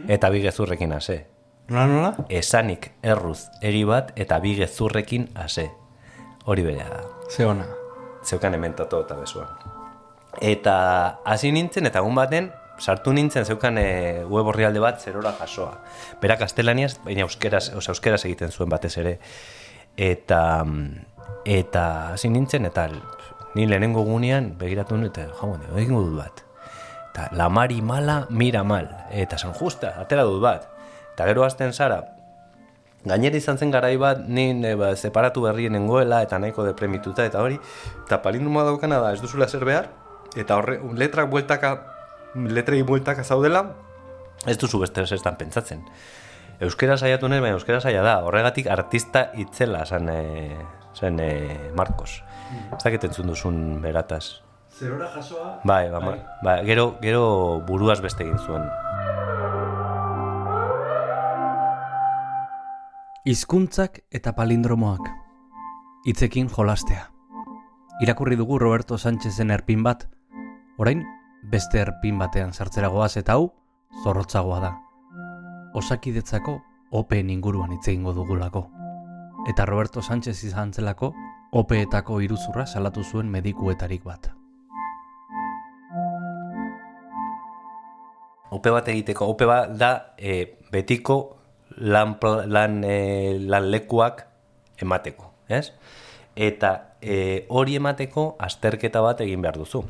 eta 0.08 0.30
bi 0.34 0.42
gezurrekin 0.42 0.94
ase. 0.98 1.26
Nola, 1.68 1.86
nola? 1.88 2.12
Esanik 2.30 2.92
erruz 3.02 3.48
eri 3.62 3.84
bat, 3.86 4.12
eta 4.16 4.40
bi 4.42 4.56
gezurrekin 4.58 5.30
ase. 5.36 5.70
Hori 6.46 6.62
berea 6.62 6.90
da 6.90 7.02
Ze 7.30 7.46
ona. 7.46 7.66
zeukan 8.24 8.54
hemen 8.54 8.74
toto 8.74 9.02
eta 9.02 9.16
bezuan. 9.16 9.48
Eta 10.42 11.20
hasi 11.26 11.52
nintzen, 11.52 11.86
eta 11.86 12.00
egun 12.00 12.16
baten, 12.16 12.52
sartu 12.80 13.14
nintzen 13.14 13.46
zeukan 13.46 13.78
e, 13.78 14.24
web 14.30 14.48
orrialde 14.52 14.82
bat 14.84 15.02
zerora 15.02 15.34
jasoa. 15.40 15.80
Berak 16.22 16.44
gaztelaniaz, 16.46 16.96
baina 17.06 17.26
euskeraz, 17.26 17.70
oza, 17.76 17.94
euskeraz 17.94 18.24
egiten 18.26 18.52
zuen 18.52 18.70
batez 18.70 18.96
ere. 19.02 19.18
Eta, 19.98 20.42
eta 21.46 21.86
hasi 22.14 22.30
nintzen, 22.30 22.68
eta 22.68 22.90
ni 23.56 23.68
lehenengo 23.68 24.04
gunean 24.04 24.54
begiratu 24.60 24.98
nuen, 24.98 25.12
eta 25.14 25.30
jau, 25.40 25.54
egingo 25.76 26.04
dut 26.08 26.18
bat. 26.20 26.44
Eta 27.12 27.30
la 27.32 27.48
mari 27.50 27.80
mala, 27.82 28.26
mira 28.30 28.64
mal. 28.64 28.90
Eta 29.12 29.38
san 29.40 29.56
justa, 29.56 29.96
atera 30.02 30.28
dut 30.28 30.42
bat. 30.44 30.68
Eta 31.14 31.30
gero 31.32 31.46
hasten 31.48 31.74
zara, 31.74 32.04
Gainera 33.06 33.38
izan 33.38 33.60
zen 33.62 33.70
garai 33.70 33.98
bat, 34.02 34.24
ni 34.26 34.48
e, 34.66 34.72
ba, 34.74 34.96
separatu 34.98 35.44
berrien 35.46 35.76
nengoela 35.78 36.24
eta 36.26 36.40
nahiko 36.42 36.64
depremituta 36.66 37.22
eta 37.30 37.44
hori, 37.44 37.60
eta 38.02 38.18
palindroma 38.24 38.64
daukana 38.66 38.98
da 38.98 39.12
ez 39.14 39.22
duzula 39.22 39.46
zer 39.46 39.62
behar, 39.62 39.92
eta 40.36 40.58
horre, 40.58 40.80
letrak 40.98 41.30
bueltaka, 41.30 41.95
letrei 42.36 42.84
bueltaka 42.84 43.24
zaudela, 43.24 43.66
ez 44.46 44.58
duzu 44.60 44.80
beste 44.84 45.06
zertan 45.08 45.38
pentsatzen. 45.40 45.84
Euskera 46.60 46.96
saiatu 46.98 47.28
nuen, 47.28 47.42
baina 47.44 47.58
euskera 47.58 47.82
saia 47.82 48.04
da, 48.04 48.20
horregatik 48.24 48.68
artista 48.72 49.30
itzela 49.40 49.84
zen, 49.86 50.10
e, 50.10 50.58
zen 50.96 51.20
e, 51.20 51.32
Marcos. 51.76 52.22
Ez 52.78 52.84
dakit 52.84 53.10
entzun 53.10 53.28
duzun 53.32 53.58
berataz. 53.84 54.42
Zerora 54.76 55.10
jasoa? 55.12 55.60
Bai, 55.64 55.90
ba, 55.92 56.00
bai. 56.00 56.20
ba, 56.44 56.56
gero, 56.68 56.98
gero 57.02 57.62
buruaz 57.68 58.02
beste 58.04 58.24
egin 58.24 58.40
zuen. 58.40 58.68
Hizkuntzak 63.26 64.04
eta 64.12 64.36
palindromoak. 64.38 65.08
Hitzekin 66.06 66.52
jolastea. 66.52 67.10
Irakurri 68.04 68.36
dugu 68.36 68.60
Roberto 68.60 68.98
Sánchezen 69.00 69.52
erpin 69.56 69.84
bat, 69.84 70.06
orain 70.78 71.02
beste 71.52 71.80
erpin 71.80 72.18
batean 72.20 72.54
sartzera 72.54 72.90
goaz 72.90 73.16
eta 73.18 73.34
hau 73.34 73.52
zorrotzagoa 74.04 74.60
da. 74.60 74.72
Osakidetzako 75.76 76.60
OPEen 76.96 77.30
inguruan 77.30 77.74
hitz 77.76 77.88
egingo 77.88 78.14
dugulako. 78.14 78.66
Eta 79.50 79.66
Roberto 79.66 80.02
Sánchez 80.02 80.44
izan 80.44 80.74
zelako 80.74 81.14
OPEetako 81.52 82.20
iruzurra 82.22 82.66
salatu 82.66 83.04
zuen 83.04 83.30
medikuetarik 83.32 84.04
bat. 84.04 84.32
Ope 88.56 88.72
bat 88.72 88.88
egiteko, 88.88 89.28
ope 89.28 89.46
bat 89.46 89.74
da 89.78 89.92
e, 90.18 90.56
betiko 90.72 91.18
lan, 91.78 92.16
lan, 92.48 92.84
e, 92.84 93.38
lan 93.40 93.70
lekuak 93.72 94.26
emateko, 94.82 95.32
ez? 95.50 95.72
Eta 96.36 96.96
e, 97.02 97.46
hori 97.50 97.76
emateko 97.80 98.36
azterketa 98.40 99.04
bat 99.04 99.22
egin 99.26 99.44
behar 99.44 99.60
duzu. 99.60 99.84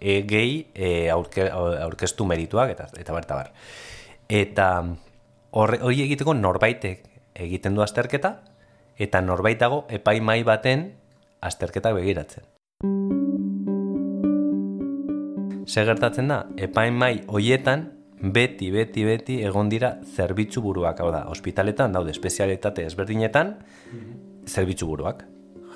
E, 0.00 0.22
gehi 0.28 0.66
e, 0.74 1.08
aurke, 1.10 1.48
aurkeztu 1.50 2.26
merituak 2.28 2.74
eta, 2.74 2.88
eta 2.98 3.16
berta 3.16 3.38
bar. 3.38 3.52
Eta 4.28 4.68
hori 5.56 6.02
egiteko 6.04 6.34
norbaitek 6.34 7.04
egiten 7.46 7.76
du 7.76 7.84
azterketa, 7.84 8.36
eta 8.98 9.20
norbaitago 9.20 9.84
epaimai 9.92 10.42
baten 10.44 10.90
azterketak 11.44 11.96
begiratzen. 11.96 12.44
Ze 15.66 15.84
gertatzen 15.84 16.28
da, 16.30 16.44
epaimai 16.56 17.24
hoietan 17.26 17.88
beti, 18.20 18.70
beti, 18.70 19.04
beti 19.04 19.40
egon 19.44 19.68
dira 19.68 19.96
zerbitzu 20.14 20.62
buruak, 20.64 21.00
hau 21.02 21.10
da, 21.12 21.26
ospitaletan 21.32 21.92
daude 21.92 22.14
espezialitate 22.14 22.86
ezberdinetan 22.86 23.56
zerbitzu 24.46 24.86
buruak, 24.88 25.24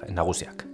nagusiak. 0.09 0.65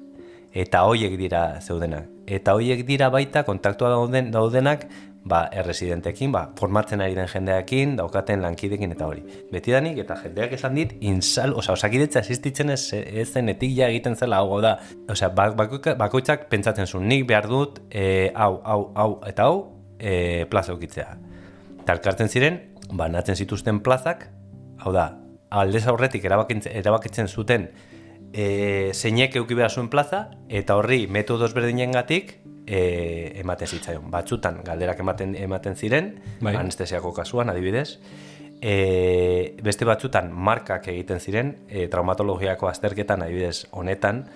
Eta 0.57 0.85
hoiek 0.88 1.17
dira 1.19 1.49
zeudenak. 1.61 2.15
Eta 2.26 2.54
hoiek 2.59 2.83
dira 2.87 3.09
baita 3.14 3.45
kontaktua 3.47 3.92
dauden, 3.92 4.33
daudenak 4.35 4.87
ba, 5.26 5.49
erresidentekin, 5.52 6.30
ba, 6.33 6.52
formatzen 6.59 7.00
ari 7.02 7.16
den 7.16 7.26
jendeakin, 7.26 7.97
daukaten 7.99 8.42
lankidekin 8.42 8.92
eta 8.95 9.09
hori. 9.11 9.25
Betidanik 9.50 9.99
eta 9.99 10.16
jendeak 10.23 10.54
esan 10.54 10.78
dit, 10.78 10.92
insal, 11.00 11.54
oza, 11.59 11.75
osakidetza 11.75 12.23
existitzen 12.23 12.71
ez, 12.71 12.92
ez 12.95 13.26
zen 13.33 13.50
etikja 13.50 13.88
egiten 13.90 14.14
zela 14.16 14.38
hau 14.38 14.61
da. 14.62 14.76
Osea, 15.11 15.33
bak- 15.35 15.56
bakoika- 15.59 15.97
bakoitzak 15.99 16.47
pentsatzen 16.52 16.87
zuen, 16.87 17.09
nik 17.11 17.26
behar 17.26 17.49
dut, 17.50 17.80
e, 17.90 18.30
hau, 18.35 18.61
hau, 18.64 18.80
hau, 18.95 19.11
eta 19.26 19.49
hau, 19.50 19.59
e, 19.99 20.47
plaza 20.50 20.73
eukitzea. 20.73 21.18
Eta 21.80 21.99
elkartzen 21.99 22.30
ziren, 22.30 22.61
banatzen 22.92 23.35
zituzten 23.35 23.80
plazak, 23.83 24.28
hau 24.78 24.92
da, 24.95 25.11
aldez 25.50 25.87
aurretik 25.90 26.25
erabakitzen, 26.25 26.73
erabakitzen 26.73 27.28
zuten 27.28 27.71
e, 28.37 28.93
zeinek 28.93 29.37
euki 29.40 29.57
behar 29.57 29.73
zuen 29.73 29.88
plaza, 29.88 30.26
eta 30.52 30.76
horri 30.76 31.07
metodos 31.09 31.55
berdinengatik 31.57 32.37
e, 32.66 32.81
ematen 33.40 33.71
zitzaion. 33.71 34.11
Batzutan 34.12 34.61
galderak 34.66 35.00
ematen 35.00 35.35
ematen 35.40 35.76
ziren, 35.76 36.12
Bai. 36.45 36.55
anestesiako 36.61 37.14
kasuan 37.16 37.49
adibidez, 37.50 37.99
e, 38.61 39.57
beste 39.64 39.88
batzutan 39.88 40.28
markak 40.33 40.90
egiten 40.93 41.21
ziren, 41.21 41.57
e, 41.69 41.88
traumatologiako 41.93 42.69
azterketan 42.69 43.25
adibidez 43.25 43.71
honetan, 43.73 44.26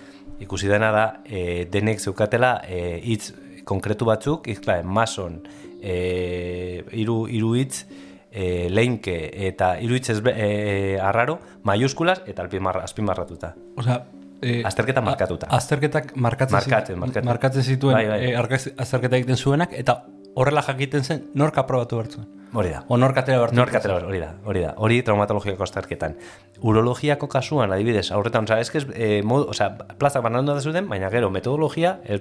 ikusi 0.40 0.72
dena 0.72 0.90
da, 0.96 1.06
e, 1.28 1.66
denek 1.70 2.00
zeukatela 2.00 2.62
e, 2.64 2.96
hitz 3.04 3.34
konkretu 3.68 4.08
batzuk, 4.08 4.48
izkla, 4.48 4.80
mason, 4.82 5.42
e, 5.82 6.82
iru, 6.96 7.26
iru 7.28 7.52
hitz, 7.60 7.84
e, 8.30 8.68
leinke 8.70 9.46
eta 9.48 9.72
hiru 9.80 9.94
hitz 9.98 10.10
ezbe- 10.10 10.34
e, 10.36 10.98
arraro, 11.00 11.38
maiuskulas 11.62 12.22
eta 12.26 12.42
alpimarra, 12.42 12.84
azpimarratuta. 12.84 13.54
Osea, 13.76 14.04
eh, 14.42 14.62
Azterketa 14.64 15.00
markatuta. 15.00 15.46
a- 15.50 15.56
azterketak 15.56 16.14
markatzen, 16.16 16.54
Markatzen, 16.56 16.98
markatzen. 16.98 17.24
markatzen 17.24 17.62
zituen 17.62 17.94
Bai, 17.94 18.06
bai. 18.08 18.24
eh, 18.30 18.36
argaz- 18.38 18.72
azterketa 18.76 19.16
egiten 19.16 19.36
zuenak, 19.36 19.72
eta 19.72 20.04
horrela 20.34 20.62
jakiten 20.62 21.02
zen 21.04 21.24
nork 21.34 21.58
aprobatu 21.58 21.96
bertzuen. 21.96 22.28
Hori 22.52 22.68
da. 22.70 22.84
O 22.88 22.96
nork 22.96 23.16
atera 23.16 23.38
bertzuen. 23.40 23.56
Nork 23.58 23.74
atera 23.74 23.96
hori 24.06 24.18
da, 24.18 24.34
hori 24.44 24.60
da. 24.60 24.74
Hori 24.76 25.02
traumatologiako 25.02 25.62
azterketan. 25.62 26.16
Urologiako 26.60 27.28
kasuan, 27.28 27.72
adibidez, 27.72 28.10
aurretan, 28.12 28.44
osea, 28.44 28.60
eske 28.60 28.80
eh, 28.94 29.22
mod, 29.22 29.48
osea, 29.50 29.68
plazak 29.98 30.22
banandu 30.22 30.54
da 30.54 30.60
zuten, 30.60 30.88
baina 30.88 31.10
gero 31.10 31.30
metodologia 31.30 32.00
ez, 32.04 32.20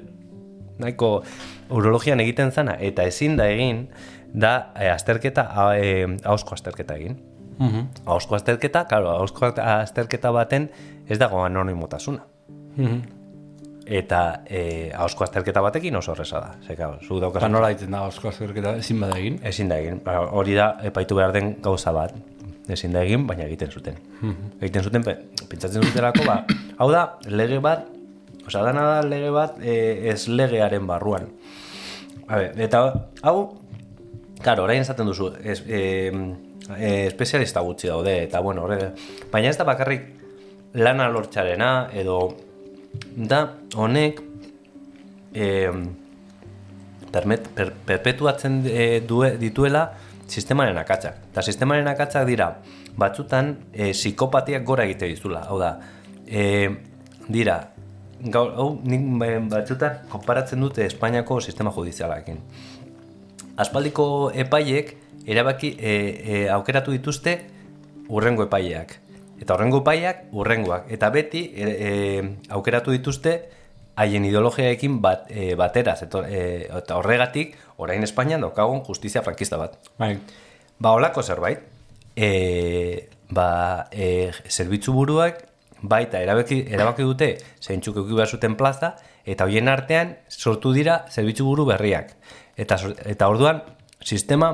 nahiko 0.79 1.23
urologian 1.69 2.19
egiten 2.23 2.51
zana 2.51 2.75
eta 2.79 3.03
ezin 3.03 3.35
da 3.37 3.49
egin 3.51 3.89
da 4.33 4.71
eh, 4.79 4.91
azterketa 4.91 5.48
eh, 5.77 6.05
ahozko 6.24 6.53
azterketa 6.55 6.95
egin. 6.95 7.17
Mhm. 7.59 7.88
Ahozko 8.05 8.36
azterketa, 8.36 8.86
claro, 8.88 9.09
ahozko 9.12 9.51
azterketa 9.57 10.31
baten 10.31 10.69
ez 11.09 11.17
dago 11.19 11.43
anonimotasuna. 11.43 12.24
Mhm. 12.75 13.00
Eta 13.89 14.41
eh, 14.45 14.91
ahozko 14.93 15.24
azterketa 15.25 15.62
batekin 15.65 15.95
oso 15.98 16.12
horreza 16.12 16.39
da. 16.39 16.51
Ze, 16.62 16.75
claro, 16.75 17.00
zu 17.01 17.19
daukazu 17.19 17.41
Eta 17.45 17.50
nola 17.50 17.71
egiten 17.74 17.91
da 17.91 18.03
osko 18.05 18.29
azterketa 18.29 18.75
ezin 18.77 19.00
bada 19.01 19.17
egin. 19.17 19.39
Ezin 19.43 19.69
da 19.71 19.79
egin. 19.81 20.01
Ba, 20.05 20.19
Hori 20.29 20.53
da 20.53 20.75
epaitu 20.86 21.15
behar 21.17 21.33
den 21.33 21.55
gauza 21.62 21.91
bat. 21.91 22.13
Ezin 22.69 22.93
da 22.93 23.01
egin, 23.01 23.25
baina 23.25 23.48
egiten 23.48 23.71
zuten. 23.71 23.95
egiten 24.62 24.83
zuten, 24.83 25.03
pe- 25.03 25.17
pentsatzen 25.50 25.81
zutelako, 25.83 26.21
ba, 26.27 26.43
hau 26.77 26.91
da, 26.91 27.17
lege 27.25 27.57
bat, 27.59 27.88
osea, 28.45 28.62
dana 28.62 28.83
da 28.91 29.01
lege 29.07 29.31
bat 29.33 29.57
e, 29.59 29.74
ez 30.12 30.27
legearen 30.29 30.86
barruan. 30.86 31.25
A 32.27 32.36
ber, 32.38 32.53
eta 32.62 32.83
hau, 33.24 33.57
Karo, 34.43 34.63
orain 34.63 34.81
esaten 34.81 35.10
duzu, 35.10 35.34
es, 35.43 35.62
e, 35.67 36.12
e, 36.77 36.91
espezialista 37.08 37.60
gutxi 37.65 37.89
daude, 37.91 38.15
eta 38.24 38.39
bueno, 38.39 38.63
horre, 38.63 38.93
baina 39.31 39.50
ez 39.51 39.58
da 39.60 39.65
bakarrik 39.67 40.05
lana 40.79 41.10
lortxarena, 41.12 41.89
edo 41.91 42.19
da 43.15 43.41
honek 43.75 44.22
e, 45.34 45.50
permet, 47.12 47.50
per, 47.55 47.74
perpetuatzen 47.86 48.62
e, 48.69 48.86
due, 49.05 49.34
dituela 49.41 49.89
sistemaren 50.29 50.77
akatsak. 50.77 51.25
Eta 51.34 51.43
sistemaren 51.43 51.89
akatsak 51.91 52.27
dira, 52.29 52.53
batzutan 53.00 53.55
e, 53.74 53.91
psikopatiak 53.91 54.63
gora 54.63 54.86
egite 54.88 55.10
dizula. 55.10 55.43
Hau 55.50 55.60
da, 55.60 55.74
e, 56.27 56.69
dira, 57.27 57.60
gaur, 58.22 58.53
hau, 58.55 58.69
nik 58.84 59.05
batzutan 59.51 60.03
konparatzen 60.12 60.62
dute 60.62 60.86
Espainiako 60.86 61.39
sistema 61.41 61.74
judizialarekin. 61.75 62.39
Aspaldiko 63.59 64.31
epaiek 64.31 64.95
erabaki 65.27 65.75
e, 65.75 65.93
e, 65.93 66.41
aukeratu 66.53 66.93
dituzte 66.95 67.35
urrengo 68.09 68.45
epaileak. 68.47 68.95
Eta 69.39 69.55
urrengo 69.55 69.81
epaileak 69.83 70.29
urrengoak. 70.35 70.87
Eta 70.95 71.09
beti 71.13 71.45
e, 71.53 71.69
e, 71.69 71.91
aukeratu 72.55 72.95
dituzte 72.95 73.35
haien 73.99 74.25
ideologiaekin 74.25 75.01
bat, 75.03 75.27
e, 75.27 75.53
bateraz. 75.59 75.99
Eta, 76.07 76.23
e, 76.27 76.69
eta 76.79 76.99
horregatik, 77.01 77.57
orain 77.83 78.03
Espainian 78.07 78.47
daukagun 78.47 78.81
justizia 78.87 79.23
frankista 79.25 79.59
bat. 79.59 79.75
Bai. 79.99 80.15
Ba, 80.79 80.95
holako 80.95 81.23
zerbait. 81.23 81.67
E, 82.15 83.09
ba, 83.29 83.49
e, 83.91 84.31
zerbitzu 84.47 84.95
buruak 84.95 85.45
baita 85.81 86.19
erabaki, 86.23 86.63
erabaki 86.67 87.05
dute 87.07 87.29
zeintzuk 87.63 88.01
euki 88.01 88.15
behar 88.15 88.27
zuten 88.27 88.55
plaza, 88.59 88.95
eta 89.23 89.45
hoien 89.47 89.67
artean 89.71 90.15
sortu 90.29 90.73
dira 90.75 91.03
zerbitzu 91.11 91.45
buru 91.47 91.67
berriak. 91.69 92.15
Eta, 92.59 92.77
eta 93.07 93.27
orduan, 93.31 93.61
sistema 94.03 94.53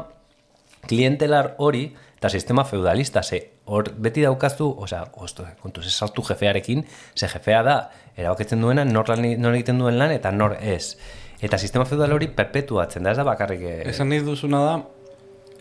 klientelar 0.85 1.55
hori, 1.57 1.87
eta 2.19 2.29
sistema 2.29 2.63
feudalista, 2.65 3.23
ze 3.23 3.41
hor 3.65 3.89
beti 3.97 4.21
daukazu, 4.21 4.67
osea, 4.85 5.03
osto, 5.25 5.45
kontuz 5.61 5.85
ez 5.89 5.93
sartu 5.93 6.21
jefearekin, 6.27 6.85
ze 7.17 7.27
jefea 7.27 7.63
da, 7.65 7.75
erabakitzen 8.17 8.61
duena, 8.61 8.85
nor, 8.85 9.09
lan, 9.09 9.25
nor 9.41 9.57
egiten 9.57 9.81
duen 9.81 9.97
lan, 9.97 10.13
eta 10.13 10.31
nor 10.31 10.57
ez. 10.61 10.95
Eta 11.41 11.57
sistema 11.57 11.85
feudal 11.89 12.13
hori 12.15 12.29
perpetuatzen 12.31 13.03
da, 13.03 13.11
ez 13.11 13.17
da 13.17 13.25
bakarrik... 13.27 13.65
eh, 13.65 13.81
Esan 13.89 14.09
nahi 14.13 14.21
duzuna 14.25 14.61
da, 14.63 14.75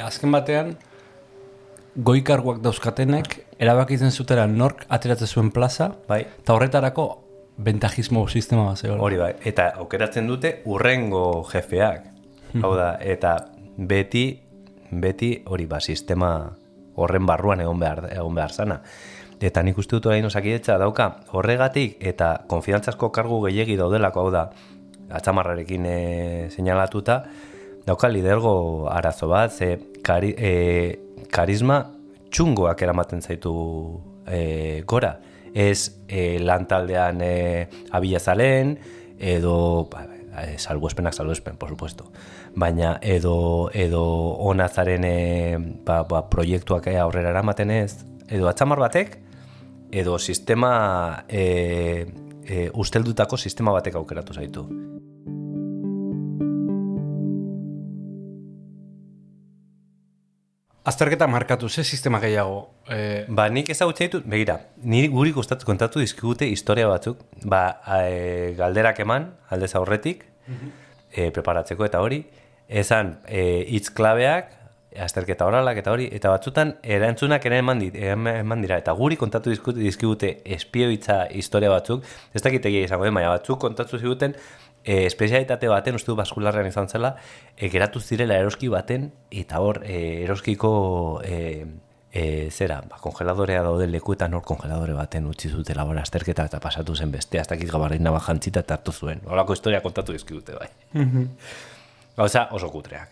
azken 0.06 0.32
batean, 0.36 0.74
goikarguak 1.96 2.60
dauzkatenek, 2.62 3.38
erabakitzen 3.62 4.12
zutera 4.12 4.46
nork 4.50 4.84
ateratzen 4.88 5.30
zuen 5.30 5.50
plaza, 5.54 5.92
Bai. 6.08 6.24
eta 6.42 6.54
horretarako 6.56 7.06
bentajismo 7.56 8.26
sistema 8.28 8.66
bat. 8.66 8.82
Hori 8.98 9.16
bai, 9.20 9.32
eta 9.46 9.70
aukeratzen 9.82 10.26
dute 10.26 10.56
urrengo 10.66 11.44
jefeak. 11.52 12.10
Hau 12.62 12.74
da, 12.78 12.94
eta 13.00 13.36
beti, 13.76 14.28
beti 14.90 15.30
hori 15.50 15.66
ba, 15.66 15.80
sistema 15.80 16.30
horren 16.94 17.26
barruan 17.26 17.60
egon 17.64 17.80
behar, 17.80 18.06
egon 18.12 18.34
behar 18.34 18.52
zana. 18.52 18.80
Eta 19.42 19.62
nik 19.66 19.78
uste 19.78 19.96
dut 19.96 20.06
orain 20.06 20.24
osakidetza 20.24 20.76
dauka 20.78 21.08
horregatik 21.34 21.98
eta 22.00 22.44
konfidantzazko 22.48 23.10
kargu 23.12 23.40
gehiegi 23.48 23.76
daudelako 23.76 24.22
hau 24.22 24.30
da 24.32 24.44
atzamarrarekin 25.14 25.86
e, 25.86 25.98
seinalatuta 26.54 27.24
dauka 27.84 28.08
lidergo 28.08 28.88
arazo 28.88 29.28
bat 29.28 29.52
ze 29.52 29.76
kari, 30.02 30.34
e, 30.38 31.26
karisma 31.30 31.82
txungoak 32.30 32.82
eramaten 32.82 33.20
zaitu 33.20 33.54
e, 34.26 34.82
gora 34.86 35.18
ez 35.52 35.90
e, 36.08 36.38
lantaldean 36.40 37.20
e, 37.20 37.68
abilazalen 37.92 38.78
edo 39.18 39.88
ba, 39.90 40.06
e, 40.42 40.58
salbuespenak 40.58 41.14
salbuespen, 41.14 41.56
por 41.56 41.68
supuesto 41.68 42.10
baina 42.54 42.98
edo 43.02 43.70
edo 43.72 44.04
onazaren 44.50 45.04
e, 45.04 45.58
ba, 45.84 46.02
ba, 46.04 46.28
proiektuak 46.30 46.88
e, 46.88 46.98
aurrera 46.98 47.30
eramaten 47.30 47.70
ez 47.70 48.04
edo 48.28 48.48
atzamar 48.48 48.80
batek 48.80 49.18
edo 49.94 50.18
sistema 50.18 51.24
e, 51.28 52.06
e, 52.44 52.70
usteldutako 52.74 53.36
sistema 53.36 53.72
batek 53.72 53.94
aukeratu 53.94 54.34
zaitu. 54.34 54.66
Azterketa 60.84 61.26
markatu, 61.26 61.68
ze 61.68 61.82
sistema 61.82 62.18
gehiago? 62.20 62.74
E, 62.92 63.24
Ba, 63.28 63.46
nik 63.48 63.70
ezagutza 63.72 64.04
ditut, 64.04 64.26
begira, 64.28 64.58
niri 64.84 65.08
guri 65.08 65.30
gustatu 65.32 65.64
kontatu 65.64 66.02
dizkigute 66.02 66.44
historia 66.52 66.90
batzuk, 66.90 67.22
ba, 67.48 67.62
e, 68.02 68.52
galderak 68.58 69.00
eman, 69.00 69.30
aldez 69.48 69.70
aurretik, 69.80 70.26
e, 71.08 71.30
preparatzeko 71.32 71.88
eta 71.88 72.02
hori, 72.04 72.20
esan 72.68 73.14
e, 73.24 73.80
klabeak, 73.96 74.52
azterketa 75.06 75.46
oralak 75.48 75.80
eta 75.80 75.90
hori, 75.90 76.10
eta 76.12 76.34
batzutan 76.34 76.74
erantzunak 76.84 77.46
ere 77.48 77.62
eman, 77.64 77.80
dit, 77.80 77.96
eman 77.96 78.60
dira, 78.62 78.76
eta 78.76 78.92
guri 78.92 79.16
kontatu 79.16 79.56
dizkigute 79.80 80.34
espioitza 80.44 81.24
historia 81.32 81.72
batzuk, 81.72 82.04
ez 82.34 82.44
dakit 82.44 82.68
egia 82.68 82.84
izango, 82.90 83.08
baina 83.08 83.32
batzuk 83.32 83.58
kontatu 83.64 83.98
ziguten, 83.98 84.36
e, 84.84 85.06
espezialitate 85.06 85.68
baten, 85.68 85.96
uste 85.96 86.12
du 86.12 86.16
baskularrean 86.18 86.68
izan 86.68 86.88
zela, 86.88 87.16
e, 87.56 87.70
geratu 87.72 88.00
zirela 88.00 88.36
eroski 88.38 88.68
baten, 88.68 89.10
eta 89.32 89.60
hor, 89.64 89.80
e, 89.84 90.22
eroskiko 90.24 90.70
e, 91.24 91.64
e, 92.12 92.50
zera, 92.52 92.82
ba, 92.88 93.00
kongeladorea 93.02 93.64
daude 93.66 93.88
lekuetan 93.90 94.36
hor 94.36 94.44
kongeladore 94.46 94.94
baten 94.94 95.26
utzi 95.26 95.50
zutela 95.50 95.86
bora 95.88 96.04
azterketa 96.04 96.46
eta 96.50 96.60
pasatu 96.62 96.94
zen 96.94 97.10
bestea, 97.14 97.42
ez 97.42 97.50
dakit 97.50 97.72
gabarrina 97.72 98.12
bat 98.14 98.28
jantzita 98.28 98.62
eta 98.66 98.78
hartu 98.78 98.92
zuen. 98.92 99.24
Horako 99.26 99.56
historia 99.56 99.80
kontatu 99.82 100.14
dizkidute 100.14 100.54
bai. 100.60 100.70
Gauza 102.14 102.48
oso 102.54 102.70
kutreak. 102.70 103.10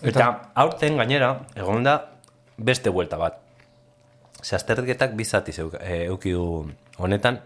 Eta, 0.00 0.30
aurten 0.56 0.96
gainera, 0.96 1.34
egon 1.60 1.84
da 1.84 1.98
beste 2.56 2.88
buelta 2.88 3.18
bat. 3.20 3.36
Ze 4.40 4.56
azterketak 4.56 5.12
bizati 5.18 5.52
zeu, 5.52 5.68
e, 5.76 6.06
euki 6.06 6.32
du 6.32 6.70
honetan 6.96 7.42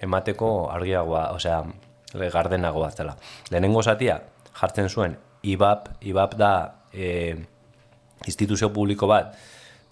emateko 0.00 0.70
argiagoa, 0.72 1.26
osea, 1.36 1.60
gardenago 2.12 2.80
bat 2.80 2.96
zela. 2.96 3.16
Lehenengo 3.50 3.82
zatia 3.82 4.20
jartzen 4.60 4.88
zuen 4.88 5.16
IBAP, 5.42 5.88
IBAP 6.00 6.36
da 6.38 6.52
e, 6.92 7.36
instituzio 8.26 8.70
publiko 8.72 9.08
bat 9.10 9.34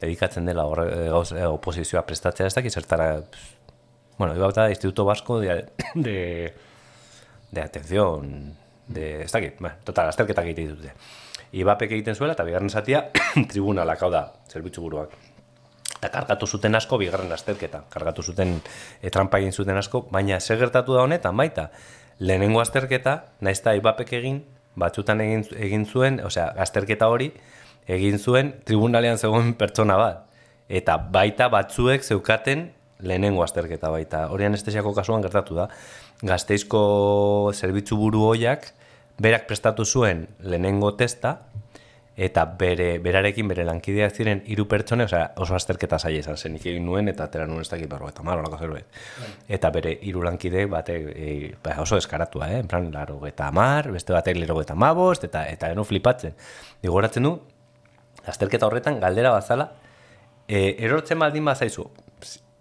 dedikatzen 0.01 0.47
dela 0.47 0.67
horre, 0.69 0.87
e, 0.95 1.07
e, 1.09 1.47
oposizioa 1.47 2.05
prestatzea 2.07 2.47
ez 2.47 2.55
dakit 2.55 2.73
zertara 2.73 3.23
bueno, 4.19 4.35
IBAP 4.37 4.55
da 4.55 4.69
Instituto 4.71 5.05
Vasco 5.05 5.41
de, 5.41 5.65
de, 5.95 6.55
de 7.51 7.61
atención 7.61 8.55
de, 8.87 9.23
ez 9.23 9.33
dakit, 9.33 9.59
bueno, 9.59 9.77
total, 9.85 10.11
azterketak 10.11 10.45
egiten 10.51 10.71
dituzte. 10.71 10.95
IBAPek 11.57 11.97
egiten 11.97 12.15
zuela 12.15 12.35
eta 12.37 12.47
bigarren 12.47 12.71
zatia 12.71 13.07
tribunalak, 13.53 14.03
hau 14.03 14.11
da, 14.13 14.27
zerbitzu 14.51 14.83
buruak. 14.85 15.15
Eta 16.01 16.11
kargatu 16.15 16.47
zuten 16.47 16.75
asko 16.79 16.99
bigarren 17.01 17.33
azterketa, 17.33 17.85
kargatu 17.93 18.23
zuten 18.23 18.59
e, 19.01 19.11
trampa 19.11 19.41
egin 19.43 19.53
zuten 19.53 19.77
asko, 19.77 20.07
baina 20.13 20.41
zer 20.41 20.61
gertatu 20.61 20.97
da 20.97 21.05
honetan 21.05 21.37
baita, 21.37 21.69
lehenengo 22.21 22.61
azterketa, 22.61 23.33
naiz 23.41 23.59
eta 23.59 23.75
IBAPek 23.79 24.13
egin, 24.21 24.43
batzutan 24.79 25.21
egin, 25.25 25.47
egin 25.57 25.87
zuen, 25.87 26.21
osea, 26.25 26.51
azterketa 26.61 27.09
hori, 27.09 27.31
egin 27.89 28.19
zuen 28.19 28.53
tribunalean 28.69 29.19
zegoen 29.19 29.55
pertsona 29.61 29.97
bat. 30.01 30.27
Eta 30.71 30.99
baita 31.13 31.49
batzuek 31.51 32.05
zeukaten 32.07 32.69
lehenengo 33.03 33.43
azterketa 33.43 33.91
baita. 33.91 34.27
Hori 34.31 34.47
anestesiako 34.47 34.93
kasuan 34.95 35.25
gertatu 35.25 35.57
da. 35.57 35.67
Gazteizko 36.23 36.83
zerbitzu 37.57 37.97
buru 37.99 38.27
hoiak, 38.29 38.69
berak 39.21 39.49
prestatu 39.49 39.85
zuen 39.85 40.27
lehenengo 40.45 40.93
testa, 41.01 41.39
eta 42.17 42.45
bere, 42.59 42.99
berarekin 43.01 43.49
bere 43.49 43.65
lankideak 43.65 44.13
ziren 44.13 44.43
hiru 44.51 44.67
pertsone, 44.69 45.07
osea, 45.07 45.31
oso 45.41 45.55
azterketa 45.57 45.99
zaila 45.99 46.21
izan 46.21 46.37
zen, 46.37 46.57
egin 46.59 46.85
nuen, 46.85 47.09
eta 47.09 47.25
atera 47.25 47.47
nuen 47.47 47.63
ez 47.63 47.71
dakit 47.71 47.89
barro, 47.89 48.09
eta 48.09 48.23
malo 48.23 48.45
zerbait. 48.59 48.85
Eta 49.49 49.71
bere 49.71 49.97
hiru 50.03 50.23
lankideek 50.27 50.69
bate 50.71 50.97
e, 51.15 51.55
ba, 51.63 51.79
oso 51.81 51.97
eskaratua, 51.97 52.51
eh? 52.51 52.59
en 52.59 52.69
plan, 52.69 52.91
laro 52.93 53.21
eta 53.27 53.49
amar, 53.49 53.91
beste 53.93 54.13
batek 54.13 54.37
lero 54.37 54.61
eta 54.61 54.75
mabost, 54.75 55.25
eta, 55.25 55.47
eta 55.49 55.71
eno 55.71 55.85
flipatzen. 55.85 56.35
Digoratzen 56.83 57.23
du, 57.23 57.35
azterketa 58.27 58.67
horretan 58.67 59.01
galdera 59.01 59.31
bazala, 59.31 59.71
e, 60.49 60.77
erortzen 60.79 61.19
baldin 61.19 61.45
bazaizu, 61.45 61.89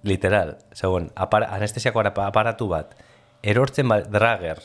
literal, 0.03 0.57
segon, 0.73 1.11
apar, 1.15 1.49
anestesiako 1.49 1.99
ara- 2.05 2.13
aparatu 2.27 2.69
bat, 2.69 2.95
erortzen 3.43 3.89
ba, 3.89 3.99
drager, 4.01 4.61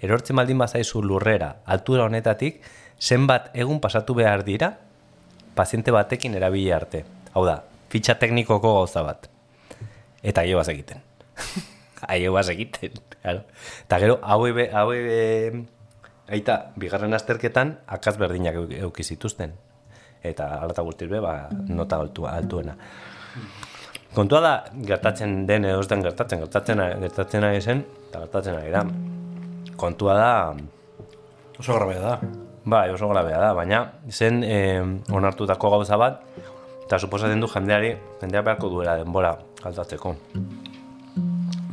erortzen 0.00 0.36
baldin 0.36 0.58
bazaizu 0.58 1.02
lurrera, 1.02 1.60
altura 1.64 2.08
honetatik, 2.08 2.64
zenbat 3.00 3.50
egun 3.54 3.80
pasatu 3.80 4.14
behar 4.14 4.44
dira, 4.44 4.78
paziente 5.54 5.90
batekin 5.94 6.34
erabili 6.34 6.70
arte. 6.72 7.04
Hau 7.34 7.44
da, 7.46 7.62
fitxa 7.90 8.16
teknikoko 8.18 8.74
gauza 8.80 9.02
bat. 9.02 9.28
Eta 10.22 10.40
aio 10.42 10.56
baz 10.58 10.68
egiten. 10.72 11.02
aio 12.14 12.32
baz 12.32 12.48
egiten. 12.48 12.94
Claro. 13.22 13.44
Eta 13.84 13.98
gero, 14.02 14.18
hau 14.22 14.40
ebe, 14.46 14.70
hau 14.72 14.88
aita, 16.32 16.58
bigarren 16.80 17.14
azterketan, 17.14 17.78
akaz 17.86 18.16
berdinak 18.18 18.56
euk- 18.56 18.74
euki 18.86 19.04
zituzten. 19.04 19.52
Eta 20.24 20.46
alata 20.62 20.82
guztiz 20.82 21.10
be, 21.10 21.20
ba, 21.20 21.48
nota 21.68 21.98
altu, 22.00 22.24
altuena. 22.26 22.76
Kontua 24.14 24.40
da, 24.40 24.52
gertatzen 24.86 25.42
den 25.46 25.64
edo 25.66 25.82
den 25.90 26.02
gertatzen, 26.06 26.38
gertatzen, 26.44 26.80
gertatzen 27.02 27.44
ari 27.44 27.60
zen, 27.60 27.84
eta 28.08 28.22
gertatzen 28.24 28.56
ari 28.56 28.70
da. 28.70 28.84
Kontua 29.76 30.14
da, 30.14 30.32
oso 31.58 31.74
grabea 31.74 32.00
da. 32.00 32.43
Bai, 32.64 32.88
oso 32.90 33.08
grabea 33.10 33.38
da, 33.38 33.52
baina 33.52 33.80
zen 34.08 34.40
eh, 34.44 34.80
onartutako 35.12 35.70
gauza 35.74 35.98
bat, 36.00 36.22
eta 36.86 36.98
suposatzen 36.98 37.40
du 37.40 37.48
jendeari, 37.52 37.90
jendea 38.22 38.40
beharko 38.46 38.70
duela 38.72 38.96
denbora 38.96 39.34
aldatzeko. 39.68 40.14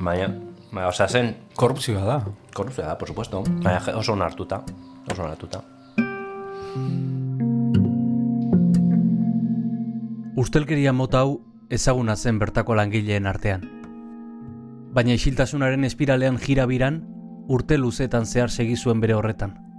Baina, 0.01 0.27
baina, 0.71 0.89
osea, 0.89 1.07
zen 1.07 1.35
Korrupzioa 1.55 2.03
da. 2.03 2.19
korrupzioa 2.53 2.87
da, 2.87 2.97
por 2.97 3.07
supuesto, 3.07 3.43
baina 3.63 3.79
oso 3.95 4.13
onartuta, 4.13 4.63
oso 5.11 5.23
onartuta. 5.23 5.63
Ustelkeria 10.35 10.91
mota 10.91 11.23
hau 11.23 11.41
ezaguna 11.69 12.17
zen 12.17 12.39
bertako 12.39 12.75
langileen 12.75 13.27
artean. 13.27 13.63
Baina 14.91 15.15
isiltasunaren 15.15 15.85
espiralean 15.87 16.37
jirabiran, 16.37 17.03
urte 17.47 17.77
luzetan 17.77 18.25
zehar 18.25 18.51
segi 18.51 18.75
zuen 18.75 18.99
bere 18.99 19.13
horretan. 19.15 19.70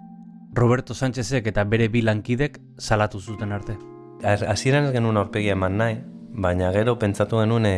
Roberto 0.52 0.94
Sánchezek 0.94 1.46
eta 1.48 1.64
bere 1.64 1.88
bi 1.88 2.02
lankidek 2.04 2.58
salatu 2.78 3.20
zuten 3.20 3.52
arte. 3.52 3.78
Hasieran 4.22 4.90
ez 4.90 4.92
genuen 4.92 5.16
aurpegia 5.16 5.56
eman 5.56 5.78
nahi, 5.80 5.96
baina 6.44 6.70
gero 6.74 6.98
pentsatu 7.00 7.40
genuen 7.40 7.66
e, 7.66 7.76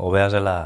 hobea 0.00 0.30
zela 0.30 0.56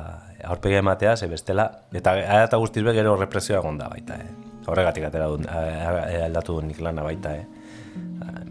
aurpegia 0.44 0.78
ematea, 0.78 1.16
ze 1.16 1.26
bestela, 1.28 1.66
eta 1.92 2.14
ara 2.14 2.44
eta 2.46 2.56
guztiz 2.56 2.84
be 2.86 2.94
gero 2.96 3.16
represioa 3.16 3.58
egon 3.58 3.78
da 3.78 3.88
baita, 3.90 4.16
eh. 4.22 4.30
Horregatik 4.70 5.04
atera 5.08 5.26
dut, 5.26 5.46
aldatu 5.50 6.54
dut 6.56 6.68
nik 6.68 6.80
lana 6.80 7.02
baita, 7.02 7.34
eh. 7.34 7.46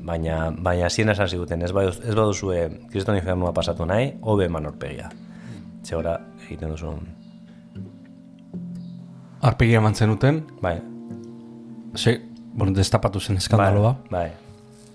Baina, 0.04 0.50
baina 0.52 0.86
hasieran 0.90 1.14
esan 1.16 1.30
ziguten, 1.30 1.64
ez, 1.64 1.72
baduz, 1.74 2.00
ez 2.04 2.16
baduzue 2.16 2.60
kriston 2.92 3.16
infernua 3.16 3.54
pasatu 3.54 3.88
nahi, 3.88 4.12
hobe 4.22 4.46
eman 4.50 4.68
aurpegia. 4.68 5.10
Ze 5.84 5.96
ora 5.96 6.20
egiten 6.46 6.76
duzu, 6.76 6.98
Arpegia 9.42 9.80
eman 9.80 9.96
zenuten, 9.96 10.42
bai, 10.62 10.82
ze, 11.96 12.18
bueno, 12.60 12.76
destapatu 12.76 13.22
zen 13.24 13.40
eskandaloa. 13.40 13.96
Bai, 14.12 14.28
bai. 14.28 14.50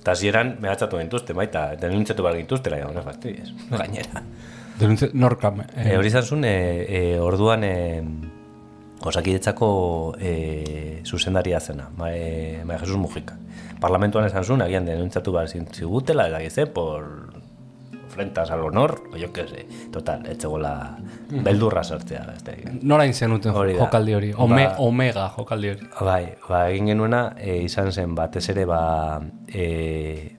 Eta 0.04 0.12
hasieran 0.12 0.58
mehatzatu 0.60 1.00
gintuzte, 1.00 1.32
baita, 1.32 1.70
denuntzetu 1.80 2.24
behar 2.26 2.36
gintuzte, 2.36 2.68
laia, 2.72 2.90
honez 2.90 3.04
fastidiez, 3.06 3.48
gainera. 3.80 4.20
Denuntze, 4.78 5.08
norka, 5.16 5.52
E, 5.72 5.96
hori 5.96 6.10
izan 6.10 6.26
zuen, 6.26 6.44
e, 6.44 6.56
e, 6.84 7.02
orduan 7.22 7.64
e, 7.64 7.74
osakidetzako 9.08 9.68
e, 10.18 11.00
zuzendaria 11.06 11.60
zena, 11.60 11.88
ma, 11.96 12.10
e, 12.12 12.60
Maria 12.64 12.82
Jesus 12.82 13.00
Mujika. 13.00 13.38
Parlamentuan 13.80 14.28
esan 14.28 14.44
zuen, 14.44 14.64
agian 14.66 14.84
denuntzatu 14.84 15.32
behar 15.32 15.48
zigutela, 15.48 16.28
eta 16.28 16.42
gize, 16.44 16.66
por 16.66 17.08
frentas 18.14 18.50
al 18.54 18.62
honor, 18.64 18.94
o 19.12 19.18
jo 19.18 19.32
que 19.34 19.46
se, 19.50 19.66
total, 19.92 20.24
etzegola 20.30 20.74
beldurra 21.44 21.82
sartzea. 21.84 22.24
Ez 22.36 22.44
da, 22.46 22.54
Nora 22.82 23.06
zenuten 23.12 23.52
jokaldi 23.52 24.14
hori? 24.14 24.32
Ome, 24.36 24.66
Ba- 24.66 24.76
omega 24.78 25.28
jokaldi 25.36 25.74
hori. 25.74 25.90
Bai, 26.00 26.24
ba, 26.48 26.64
egin 26.70 26.92
genuena 26.94 27.24
e, 27.36 27.58
izan 27.66 27.92
zen 27.92 28.14
batez 28.14 28.46
ere 28.54 28.64
ba, 28.70 29.20
e, 29.48 30.36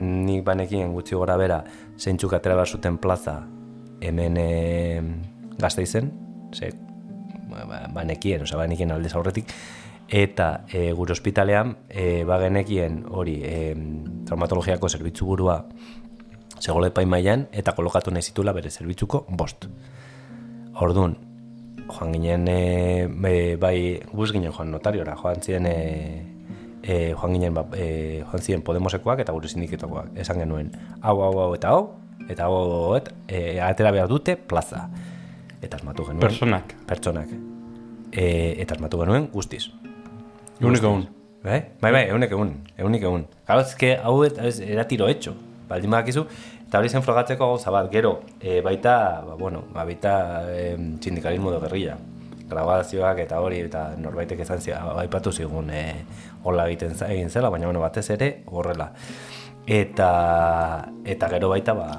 nik 0.00 0.44
banekien 0.44 0.92
gutxi 0.96 1.14
gora 1.14 1.36
bera 1.36 1.62
zeintzuk 2.00 2.32
atera 2.32 2.56
behar 2.56 2.68
zuten 2.68 2.96
plaza 2.98 3.42
hemen 4.00 4.36
e, 4.40 5.02
gazte 5.60 5.84
izen, 5.84 6.10
ze, 6.56 6.72
ba, 7.50 7.66
ba, 7.68 7.84
banekien, 7.92 8.42
oza, 8.48 8.56
banekien 8.56 8.90
aldez 8.94 9.12
aurretik, 9.14 9.52
eta 10.10 10.64
e, 10.72 10.90
gure 10.96 11.12
ospitalean 11.14 11.76
e, 11.88 12.24
bagenekien 12.26 13.04
hori 13.14 13.36
e, 13.46 13.58
traumatologiako 14.26 14.88
zerbitzu 14.90 15.28
burua 15.28 15.60
segola 16.60 16.90
epaimailan 16.92 17.48
eta 17.52 17.72
kolokatu 17.76 18.12
nahi 18.12 18.22
zitula 18.22 18.52
bere 18.52 18.70
zerbitzuko 18.70 19.24
bost. 19.28 19.66
Orduan, 20.80 21.16
joan 21.90 22.12
ginen, 22.14 22.46
e, 22.48 23.56
bai, 23.60 23.76
guz 24.12 24.30
ginen 24.32 24.52
joan 24.52 24.70
notariora, 24.72 25.16
joan 25.18 25.42
ziren, 25.42 25.66
e, 25.66 25.76
e, 26.82 26.98
joan 27.12 27.36
ginen, 27.36 27.56
ba, 27.56 27.66
e, 27.74 28.22
joan 28.30 28.44
ziren 28.44 28.64
Podemosekoak 28.66 29.24
eta 29.24 29.34
gure 29.36 29.48
sindiketokoak. 29.48 30.14
Esan 30.20 30.40
genuen, 30.44 30.70
hau, 31.00 31.16
hau, 31.24 31.32
hau, 31.42 31.50
eta 31.56 31.74
hau, 31.74 31.86
eta 32.28 32.46
hau, 32.46 32.56
hau, 32.56 32.80
hau, 32.84 32.96
et, 33.00 33.12
e, 33.28 33.60
atera 33.64 33.92
behar 33.96 34.08
dute 34.08 34.36
plaza. 34.36 34.86
Eta 35.60 35.76
asmatu 35.76 36.06
genuen. 36.08 36.24
Pertsonak. 36.24 36.76
Pertsonak. 36.88 37.32
E, 38.12 38.24
eta 38.62 38.76
asmatu 38.76 39.00
genuen 39.02 39.28
guztiz. 39.32 39.66
Eguneko 40.60 40.92
egun. 40.92 41.06
Bai, 41.40 41.62
bai, 41.80 41.92
bai, 41.92 42.02
eunek 42.12 42.32
egun, 42.36 42.50
eunik 42.76 43.04
egun. 43.08 43.22
Claro, 43.46 43.62
es 43.64 43.74
que 43.74 43.94
hau 43.96 44.18
era 44.24 44.84
tiro 44.88 45.08
hecho. 45.08 45.34
Baldin 45.70 45.94
badakizu, 45.94 46.26
eta 46.66 46.80
hori 46.82 46.90
zen 46.90 47.04
frogatzeko 47.06 47.52
gauza 47.52 47.70
bat, 47.74 47.90
gero, 47.92 48.20
e, 48.40 48.60
baita, 48.66 48.94
ba, 49.26 49.36
bueno, 49.38 49.64
ba, 49.72 49.84
baita 49.88 50.14
e, 50.50 50.76
sindikalismo 51.00 51.52
de 51.54 51.60
guerrilla. 51.64 51.96
Grabazioak 52.50 53.20
eta 53.22 53.38
hori, 53.40 53.60
eta 53.68 53.84
norbaitek 54.02 54.42
ezan 54.42 54.60
zi, 54.60 54.74
aipatu 54.74 55.30
zigun 55.32 55.70
e, 55.70 55.84
hola 56.42 56.66
egiten 56.66 56.96
egin 57.06 57.30
zela, 57.30 57.50
baina 57.54 57.70
bueno, 57.70 57.84
batez 57.84 58.08
ere 58.16 58.32
horrela. 58.50 58.90
Eta, 59.70 60.10
eta 61.06 61.28
gero 61.30 61.52
baita, 61.54 61.76
ba, 61.78 61.90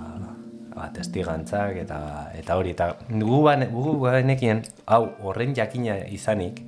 ba, 0.75 0.89
testigantzak 0.95 1.77
eta 1.84 1.99
eta 2.38 2.57
hori 2.57 2.73
eta 2.75 2.89
gu 3.10 3.43
ban 3.45 3.65
gu 3.71 3.95
banekien 4.01 4.63
hau 4.86 5.03
horren 5.21 5.55
jakina 5.55 5.97
izanik 6.10 6.62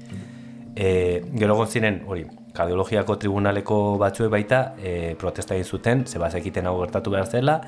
e, 0.76 1.22
gero 1.34 1.66
ziren 1.66 2.02
hori 2.08 2.26
kardiologiako 2.54 3.18
tribunaleko 3.22 3.98
batzue 4.02 4.30
baita 4.30 4.74
e, 4.78 5.16
protesta 5.20 5.56
egin 5.56 5.66
zuten 5.66 6.06
ze 6.08 6.20
bazekiten 6.20 6.68
hau 6.70 6.78
gertatu 6.82 7.12
behar 7.12 7.28
zela 7.28 7.60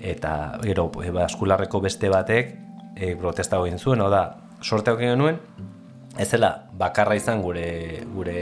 eta 0.00 0.58
gero 0.62 0.90
e, 1.04 1.10
baskularreko 1.10 1.80
beste 1.80 2.10
batek 2.12 2.54
e, 2.96 3.14
protesta 3.16 3.60
egin 3.64 3.78
zuen 3.78 4.00
hau 4.00 4.10
da 4.10 4.22
sorteak 4.62 4.98
genuen 5.00 5.40
ez 6.18 6.28
zela 6.30 6.68
bakarra 6.72 7.16
izan 7.16 7.42
gure 7.42 7.66
gure 8.14 8.38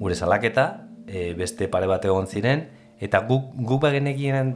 gure 0.00 0.14
salaketa 0.14 0.66
e, 1.06 1.32
beste 1.34 1.68
pare 1.68 1.88
bat 1.88 2.04
egon 2.04 2.26
ziren 2.26 2.66
eta 3.00 3.22
guk 3.24 3.54
guk 3.56 3.80
bagenekien 3.80 4.54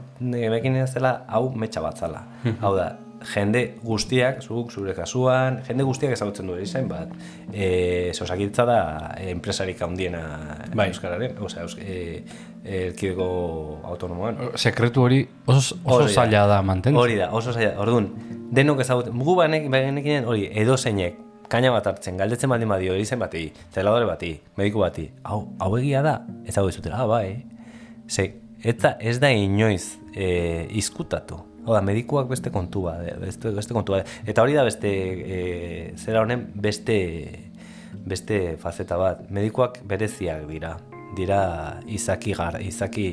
zela 0.86 1.24
hau 1.28 1.48
metxa 1.56 1.80
bat 1.80 1.96
zala. 1.96 2.26
hau 2.62 2.76
da 2.76 3.03
jende 3.32 3.62
guztiak, 3.82 4.42
zuk, 4.42 4.72
zure 4.72 4.94
kasuan, 4.96 5.60
jende 5.66 5.86
guztiak 5.86 6.14
ezagutzen 6.14 6.48
du 6.50 6.56
izan 6.60 6.88
bat. 6.90 7.12
E, 7.52 8.12
osakidetza 8.12 8.66
da 8.68 8.78
enpresarik 9.24 9.80
handiena 9.82 10.22
Bai. 10.74 10.88
Euskararen, 10.92 11.38
osea, 11.44 11.66
e, 11.80 12.22
erkidego 12.64 13.28
autonomoan. 13.90 14.40
Sekretu 14.56 15.04
hori 15.04 15.22
oso, 15.46 15.78
oso 15.84 16.04
da. 16.06 16.08
zaila 16.08 16.46
da 16.50 16.60
mantentzen. 16.62 17.00
Hori 17.00 17.18
da, 17.20 17.30
oso 17.36 17.52
zaila. 17.52 17.74
Orduan, 17.84 18.10
denok 18.54 18.84
ezagutzen, 18.84 19.18
gu 19.18 19.36
banek, 19.38 19.68
bagenekien 19.72 20.28
hori, 20.28 20.48
edo 20.64 20.76
zeinek, 20.76 21.20
kaina 21.50 21.72
bat 21.74 21.86
hartzen, 21.90 22.18
galdetzen 22.20 22.50
baldin 22.50 22.70
badio, 22.72 22.94
erizen 22.96 23.20
bati, 23.22 23.46
zeladore 23.72 24.08
bati, 24.08 24.32
mediku 24.58 24.84
bati, 24.84 25.08
hau, 25.28 25.44
hau 25.60 25.74
egia 25.78 26.02
da, 26.04 26.18
ezagutzutela, 26.48 27.04
ah, 27.04 27.08
bai, 27.10 27.44
ze, 28.08 28.30
eta 28.64 28.96
ez 29.00 29.18
da 29.20 29.30
inoiz 29.30 29.98
e, 30.14 30.66
izkutatu. 30.80 31.42
Hau 31.64 31.72
da, 31.72 31.80
medikuak 31.80 32.28
beste 32.28 32.50
kontu 32.52 32.82
bat, 32.84 33.06
beste, 33.22 33.48
beste 33.56 33.72
kontu 33.72 33.94
bat. 33.94 34.08
Eta 34.28 34.42
hori 34.44 34.52
da 34.52 34.66
beste, 34.66 34.90
e, 34.90 35.38
zera 35.96 36.20
honen 36.20 36.42
beste, 36.60 36.96
beste 38.04 38.40
faceta 38.60 38.98
bat. 39.00 39.22
Medikuak 39.32 39.80
bereziak 39.88 40.44
dira. 40.50 40.74
Dira 41.16 41.40
izaki, 41.88 42.34
gar, 42.36 42.58
izaki, 42.60 43.08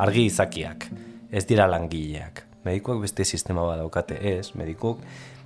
argi 0.00 0.24
izakiak. 0.30 0.88
Ez 1.28 1.44
dira 1.44 1.66
langileak. 1.68 2.46
Medikuak 2.64 3.02
beste 3.04 3.26
sistema 3.28 3.66
bat 3.66 3.82
daukate, 3.82 4.16
ez, 4.24 4.54
medikuak 4.56 5.04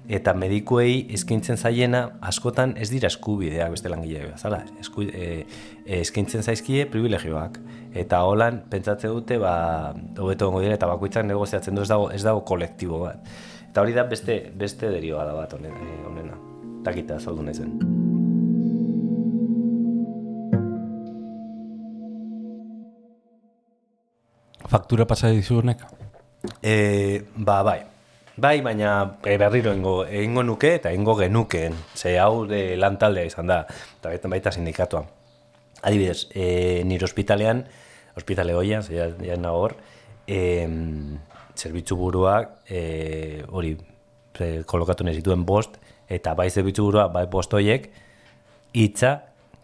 eta 0.08 0.34
medikuei 0.34 1.06
eskaintzen 1.14 1.56
zaiena 1.56 2.02
askotan 2.20 2.74
ez 2.80 2.88
dira 2.90 3.06
eskubideak 3.10 3.70
beste 3.74 3.90
langileak 3.92 4.32
bezala. 4.32 4.62
Esku, 4.80 5.04
e, 5.06 5.46
e, 5.84 6.00
eskaintzen 6.00 6.42
zaizkie 6.42 6.86
privilegioak 6.90 7.60
eta 7.94 8.22
holan 8.26 8.62
pentsatze 8.70 9.10
dute 9.10 9.38
ba 9.38 9.94
hobeto 10.18 10.46
egongo 10.46 10.64
dira 10.64 10.74
eta 10.78 10.90
bakoitzak 10.90 11.26
negoziatzen 11.26 11.74
du 11.74 11.82
ez 11.82 11.88
dago 11.88 12.10
ez 12.10 12.22
dago 12.22 12.44
kolektibo 12.44 13.04
bat. 13.06 13.32
Eta 13.70 13.82
hori 13.82 13.94
da 13.94 14.04
beste 14.04 14.42
beste 14.54 14.90
derioa 14.90 15.24
da 15.24 15.34
bat 15.34 15.52
honen- 15.54 16.06
honena. 16.06 16.38
Takita 16.84 17.20
zaldu 17.20 17.42
naizen. 17.42 17.76
Faktura 24.70 25.06
pasa 25.06 25.28
dizunek. 25.28 25.82
E, 26.62 27.24
ba, 27.36 27.62
bai. 27.62 27.89
Bai, 28.40 28.62
baina 28.64 29.18
e, 29.20 29.34
berriro 29.36 29.74
ingo, 29.76 30.06
egingo 30.06 30.40
nuke 30.46 30.70
eta 30.78 30.88
egingo 30.94 31.12
genukeen. 31.18 31.74
Ze 31.92 32.14
hau 32.18 32.46
de 32.48 32.76
lan 32.80 32.96
taldea 32.96 33.28
izan 33.28 33.50
da, 33.50 33.58
eta 33.98 34.08
baita, 34.08 34.30
baita 34.32 34.52
sindikatuan. 34.54 35.10
Adibidez, 35.84 36.30
e, 36.32 36.80
nire 36.88 37.04
ospitalean, 37.04 37.66
ospitale 38.16 38.54
goian, 38.56 38.82
ze 38.82 38.96
ja, 38.96 39.36
hor, 39.50 39.74
e, 40.26 40.38
zerbitzu 41.54 41.98
buruak, 42.00 42.54
e, 42.64 43.44
hori, 43.50 43.74
e, 44.38 44.48
kolokatu 44.64 45.04
nahi 45.04 45.20
zituen 45.20 45.44
bost, 45.44 45.76
eta 46.08 46.32
bai 46.32 46.48
zerbitzu 46.48 46.88
burua, 46.88 47.10
bai 47.12 47.26
bost 47.28 47.52
horiek, 47.52 47.90
hitza 48.72 49.12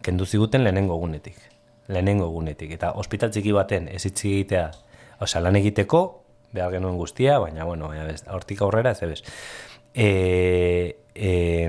kendu 0.04 0.26
ziguten 0.26 0.68
lehenengo 0.68 1.00
egunetik. 1.00 1.40
Lehenengo 1.88 2.28
egunetik. 2.28 2.76
Eta 2.76 2.92
ospital 3.00 3.32
txiki 3.32 3.56
baten 3.56 3.88
ez 3.88 4.04
hitz 4.04 4.18
egitea, 4.20 4.68
osea, 5.24 5.40
lan 5.40 5.56
egiteko, 5.64 6.25
behar 6.52 6.72
genuen 6.72 6.96
guztia, 6.96 7.38
baina, 7.38 7.64
bueno, 7.64 7.90
hortik 8.30 8.62
aurrera 8.62 8.92
ez 8.92 9.02
ebes. 9.02 9.24
E, 9.94 10.96
e, 11.14 11.68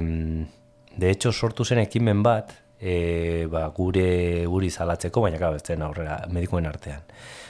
de 0.98 1.10
hecho, 1.10 1.32
sortu 1.32 1.66
zen 1.66 1.80
ekimen 1.80 2.24
bat, 2.24 2.54
e, 2.80 3.48
ba, 3.52 3.68
gure 3.76 4.46
guri 4.46 4.70
zalatzeko, 4.70 5.22
baina 5.22 5.54
ez 5.56 5.64
zen 5.64 5.82
aurrera 5.82 6.24
medikuen 6.30 6.66
artean. 6.66 7.04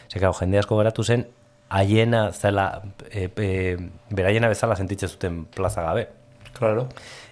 Ze, 0.07 0.19
claro, 0.19 0.33
jende 0.33 0.59
asko 0.59 0.77
geratu 0.77 1.03
zen, 1.03 1.27
haiena 1.69 2.31
zela, 2.31 2.83
e, 3.11 3.29
e, 3.35 3.77
beraiena 4.09 4.47
bezala 4.47 4.75
sentitzen 4.75 5.09
zuten 5.09 5.45
plaza 5.45 5.83
gabe. 5.83 6.07
Claro. 6.57 6.87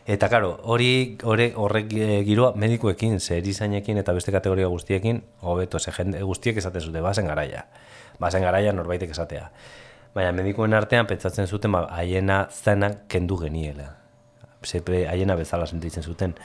Eta 0.05 0.29
claro, 0.29 0.59
hori 0.61 1.17
hori 1.25 1.49
horrek 1.55 1.93
e, 1.97 2.09
giroa 2.27 2.51
medikuekin, 2.61 3.19
ze 3.19 3.39
erizainekin 3.39 3.97
eta 3.97 4.13
beste 4.13 4.31
kategoria 4.31 4.67
guztiekin, 4.69 5.23
hobeto 5.41 5.79
ze 5.79 5.91
jende 5.91 6.21
guztiek 6.21 6.57
esaten 6.57 6.81
zute 6.81 7.01
bazen 7.01 7.25
garaia. 7.25 7.65
Bazen 8.19 8.45
garaia 8.45 8.73
norbaitek 8.73 9.15
esatea. 9.15 9.49
Baina 10.15 10.31
medikuen 10.31 10.73
artean 10.73 11.07
pentsatzen 11.09 11.47
zuten 11.47 11.73
ba 11.75 11.85
haiena 11.91 12.45
zena 12.51 12.91
kendu 13.11 13.35
geniela. 13.41 13.89
Sepre 14.63 15.05
haiena 15.11 15.35
bezala 15.35 15.67
sentitzen 15.67 16.03
zuten. 16.03 16.35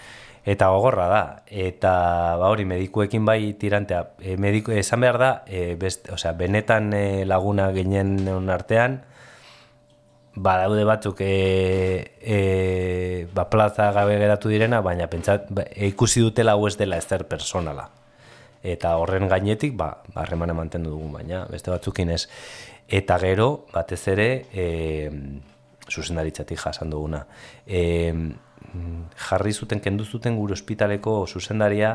Eta 0.45 0.71
gogorra 0.73 1.07
da, 1.09 1.23
eta 1.47 1.93
ba 2.41 2.49
hori 2.49 2.65
medikuekin 2.65 3.27
bai 3.29 3.53
tirantea, 3.61 4.01
e, 4.19 4.37
mediku, 4.41 4.73
esan 4.73 5.05
behar 5.05 5.19
da, 5.21 5.31
e, 5.47 5.77
best, 5.77 6.09
osea, 6.11 6.33
benetan 6.33 6.95
e, 6.97 7.27
laguna 7.29 7.69
ginen 7.77 8.49
artean, 8.51 9.03
ba 10.35 10.57
daude 10.63 10.87
batzuk 10.89 11.21
e, 11.21 12.17
e, 12.25 13.27
ba 13.35 13.51
plaza 13.53 13.91
gabe 13.93 14.17
geratu 14.19 14.49
direna, 14.49 14.81
baina 14.81 15.11
pentsat, 15.13 15.51
ba, 15.53 15.69
ikusi 15.77 16.25
dutela 16.25 16.57
hau 16.57 16.67
ez 16.67 16.79
dela 16.81 16.97
ezer 16.97 17.27
personala. 17.29 17.91
Eta 18.65 18.97
horren 19.01 19.29
gainetik, 19.29 19.77
ba, 19.77 20.03
harremana 20.15 20.57
mantendu 20.57 20.91
dugu, 20.97 21.13
baina 21.13 21.45
beste 21.53 21.71
batzukin 21.73 22.11
ez. 22.17 22.27
Eta 22.91 23.19
gero, 23.23 23.67
batez 23.71 24.03
ere, 24.11 24.29
e, 24.51 25.11
zuzendaritzatik 25.91 26.59
jasan 26.59 26.91
duguna. 26.91 27.21
E, 27.67 28.11
jarri 29.29 29.53
zuten, 29.53 29.81
kendu 29.81 30.05
zuten 30.05 30.37
gure 30.37 30.57
ospitaleko 30.59 31.27
zuzendaria, 31.27 31.93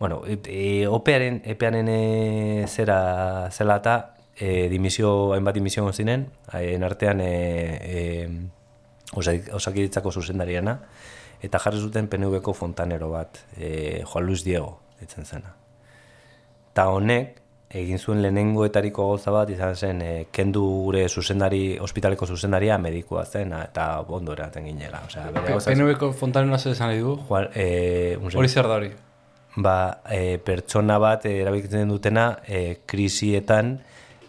bueno, 0.00 0.22
e, 0.26 0.86
opearen, 0.90 1.42
epearen 1.46 1.88
e, 1.88 2.66
zera 2.66 3.48
zela 3.52 3.78
eta 3.78 3.94
e, 4.34 4.68
dimisio, 4.68 5.32
hainbat 5.36 5.54
dimisio 5.54 5.84
gozinen, 5.86 6.26
hain 6.50 6.82
artean 6.82 7.22
e, 7.22 7.30
e, 7.86 8.02
osakiritzako 9.14 10.10
zuzendariana, 10.10 10.80
eta 11.42 11.60
jarri 11.62 11.78
zuten 11.78 12.08
PNV-ko 12.10 12.54
fontanero 12.54 13.10
bat, 13.14 13.44
e, 13.56 14.02
Juan 14.02 14.26
Luis 14.26 14.42
Diego, 14.42 14.80
ditzen 14.98 15.26
zena. 15.26 15.54
Ta 16.72 16.88
honek, 16.90 17.41
egin 17.72 17.98
zuen 17.98 18.20
lehenengoetariko 18.22 19.06
gauza 19.08 19.32
bat 19.32 19.50
izan 19.50 19.76
zen 19.76 20.02
e, 20.04 20.10
kendu 20.34 20.62
gure 20.84 21.06
zuzendari 21.08 21.78
ospitaleko 21.80 22.26
zuzendaria 22.26 22.76
medikua 22.78 23.24
zen 23.24 23.54
eta 23.56 23.86
ondo 24.08 24.34
eraten 24.36 24.66
ginela, 24.68 25.00
osea, 25.06 25.30
bere 25.32 25.54
gauza. 25.54 25.72
PNVko 25.72 26.12
fontanena 26.12 26.58
zer 26.58 26.76
esan 26.76 26.92
du? 27.00 27.16
Juan, 27.28 27.48
eh, 27.54 28.18
hori 28.20 28.48
zer 28.48 28.68
da 28.68 28.76
hori? 28.76 28.92
Ba, 29.56 30.02
e, 30.08 30.38
pertsona 30.44 30.98
bat 31.00 31.26
erabiltzen 31.28 31.88
dutena 31.88 32.28
e, 32.46 32.82
krisietan 32.86 33.74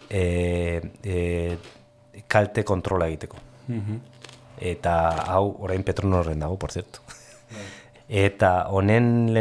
e, 0.08 0.24
e, 1.02 1.22
kalte 2.28 2.64
kontrola 2.64 3.08
egiteko. 3.12 3.46
Mm 3.68 4.02
Eta 4.64 4.92
hau 5.34 5.48
orain 5.66 5.82
Petronorren 5.82 6.38
dago, 6.38 6.54
por. 6.56 6.70
Bai. 6.70 7.64
Eta 8.06 8.68
honen 8.70 9.34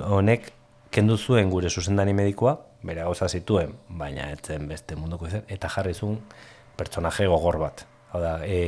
honek 0.00 0.46
kendu 0.90 1.18
zuen 1.18 1.50
gure 1.52 1.68
zuzendari 1.68 2.14
medikoa, 2.16 2.54
bere 2.84 3.02
gauza 3.02 3.28
zituen, 3.28 3.74
baina 3.88 4.30
etzen 4.34 4.68
beste 4.68 4.96
munduko 4.96 5.28
izan, 5.30 5.44
eta 5.48 5.70
jarri 5.72 5.94
zuen 5.94 6.18
pertsonaje 6.76 7.26
gogor 7.30 7.58
bat. 7.62 7.84
Hau 8.14 8.20
da, 8.22 8.34
e, 8.46 8.58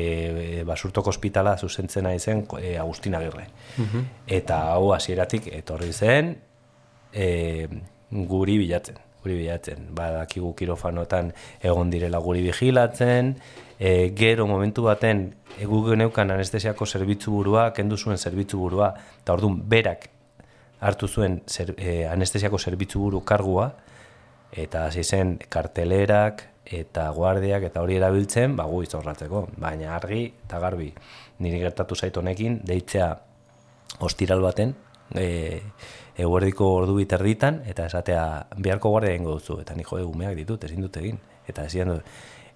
e, 0.59 0.62
basurtoko 0.66 1.12
ospitala 1.12 1.55
zuzentzen 1.57 2.07
nahi 2.09 2.18
zen 2.18 2.42
e, 2.59 2.76
Agustin 2.83 3.14
Agirre. 3.14 3.46
Mhm. 3.76 4.07
Eta 4.38 4.62
hau 4.72 4.92
hasieratik 4.94 5.46
etorri 5.55 5.92
zen 5.92 6.33
e, 7.12 7.68
guri 8.11 8.59
bilatzen. 8.59 8.98
Guri 9.22 9.37
bilatzen. 9.38 9.87
Badakigu 9.94 10.52
kirofanotan 10.59 11.33
egon 11.62 11.90
direla 11.90 12.18
guri 12.18 12.42
vigilatzen, 12.42 13.37
e, 13.79 14.11
gero 14.18 14.48
momentu 14.50 14.83
baten 14.83 15.29
egu 15.62 15.85
geneukan 15.90 16.35
anestesiako 16.35 16.87
zerbitzu 16.87 17.31
burua, 17.31 17.70
kendu 17.72 17.96
zuen 17.96 18.18
zerbitzu 18.18 18.59
burua, 18.59 18.94
eta 19.22 19.38
orduan 19.38 19.61
berak 19.68 20.11
hartu 20.81 21.09
zuen 21.09 21.40
zer, 21.46 21.74
e, 21.79 22.05
anestesiako 22.11 22.59
zerbitzu 22.59 23.00
buru 23.00 23.22
kargua, 23.24 23.70
eta 24.52 24.87
hasi 24.87 25.04
zen 25.04 25.37
kartelerak 25.48 26.44
eta 26.66 27.11
guardiak 27.14 27.62
eta 27.68 27.82
hori 27.82 27.96
erabiltzen, 27.96 28.56
ba 28.56 28.64
gu 28.66 28.82
izorratzeko, 28.82 29.46
baina 29.56 29.94
argi 29.96 30.24
eta 30.44 30.59
garbi 30.59 30.92
niri 31.38 31.61
gertatu 31.62 31.94
zait 31.94 32.16
honekin 32.16 32.61
deitzea 32.66 33.11
ostiral 34.00 34.42
baten, 34.42 34.74
e, 35.14 35.61
eguerdiko 36.18 36.68
ordu 36.80 36.96
biterditan 36.96 37.61
eta 37.68 37.87
esatea 37.87 38.24
beharko 38.56 38.90
guardia 38.90 39.14
eingo 39.14 39.37
duzu. 39.37 39.61
Eta 39.62 39.74
ni 39.74 39.85
jo 39.85 40.00
umeak 40.09 40.35
ditut 40.37 40.64
ezin 40.64 40.82
dut 40.82 40.96
egin. 40.96 41.20
Eta 41.46 41.66
ezin 41.68 41.92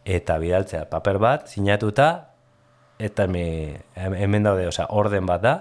eta 0.05 0.39
bidaltzea 0.41 0.87
paper 0.91 1.19
bat 1.19 1.49
sinatuta 1.49 2.31
eta 2.99 3.27
me, 3.27 3.81
hemen 3.97 4.43
daude, 4.45 4.67
osea, 4.69 4.87
orden 4.91 5.27
bat 5.27 5.41
da, 5.41 5.55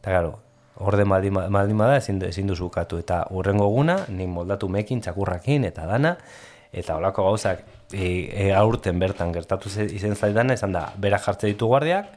eta 0.00 0.10
claro, 0.14 0.38
orde 0.76 1.04
maldi 1.04 1.30
bada 1.30 1.96
ezin, 1.96 2.22
ezin 2.22 2.46
duzu 2.46 2.70
katu 2.70 2.98
eta 2.98 3.24
urrengo 3.30 3.68
guna, 3.68 4.04
ni 4.08 4.26
moldatu 4.26 4.68
mekin, 4.68 5.00
txakurrakin 5.00 5.64
eta 5.68 5.86
dana, 5.86 6.16
eta 6.72 6.96
holako 6.96 7.26
gauzak 7.30 7.64
e, 7.92 8.30
e, 8.30 8.52
aurten 8.54 8.98
bertan 8.98 9.32
gertatu 9.32 9.70
izen 9.82 10.16
zaidana, 10.16 10.54
esan 10.54 10.72
da, 10.72 10.86
bera 10.96 11.18
jartze 11.18 11.50
ditu 11.50 11.68
guardiak, 11.70 12.14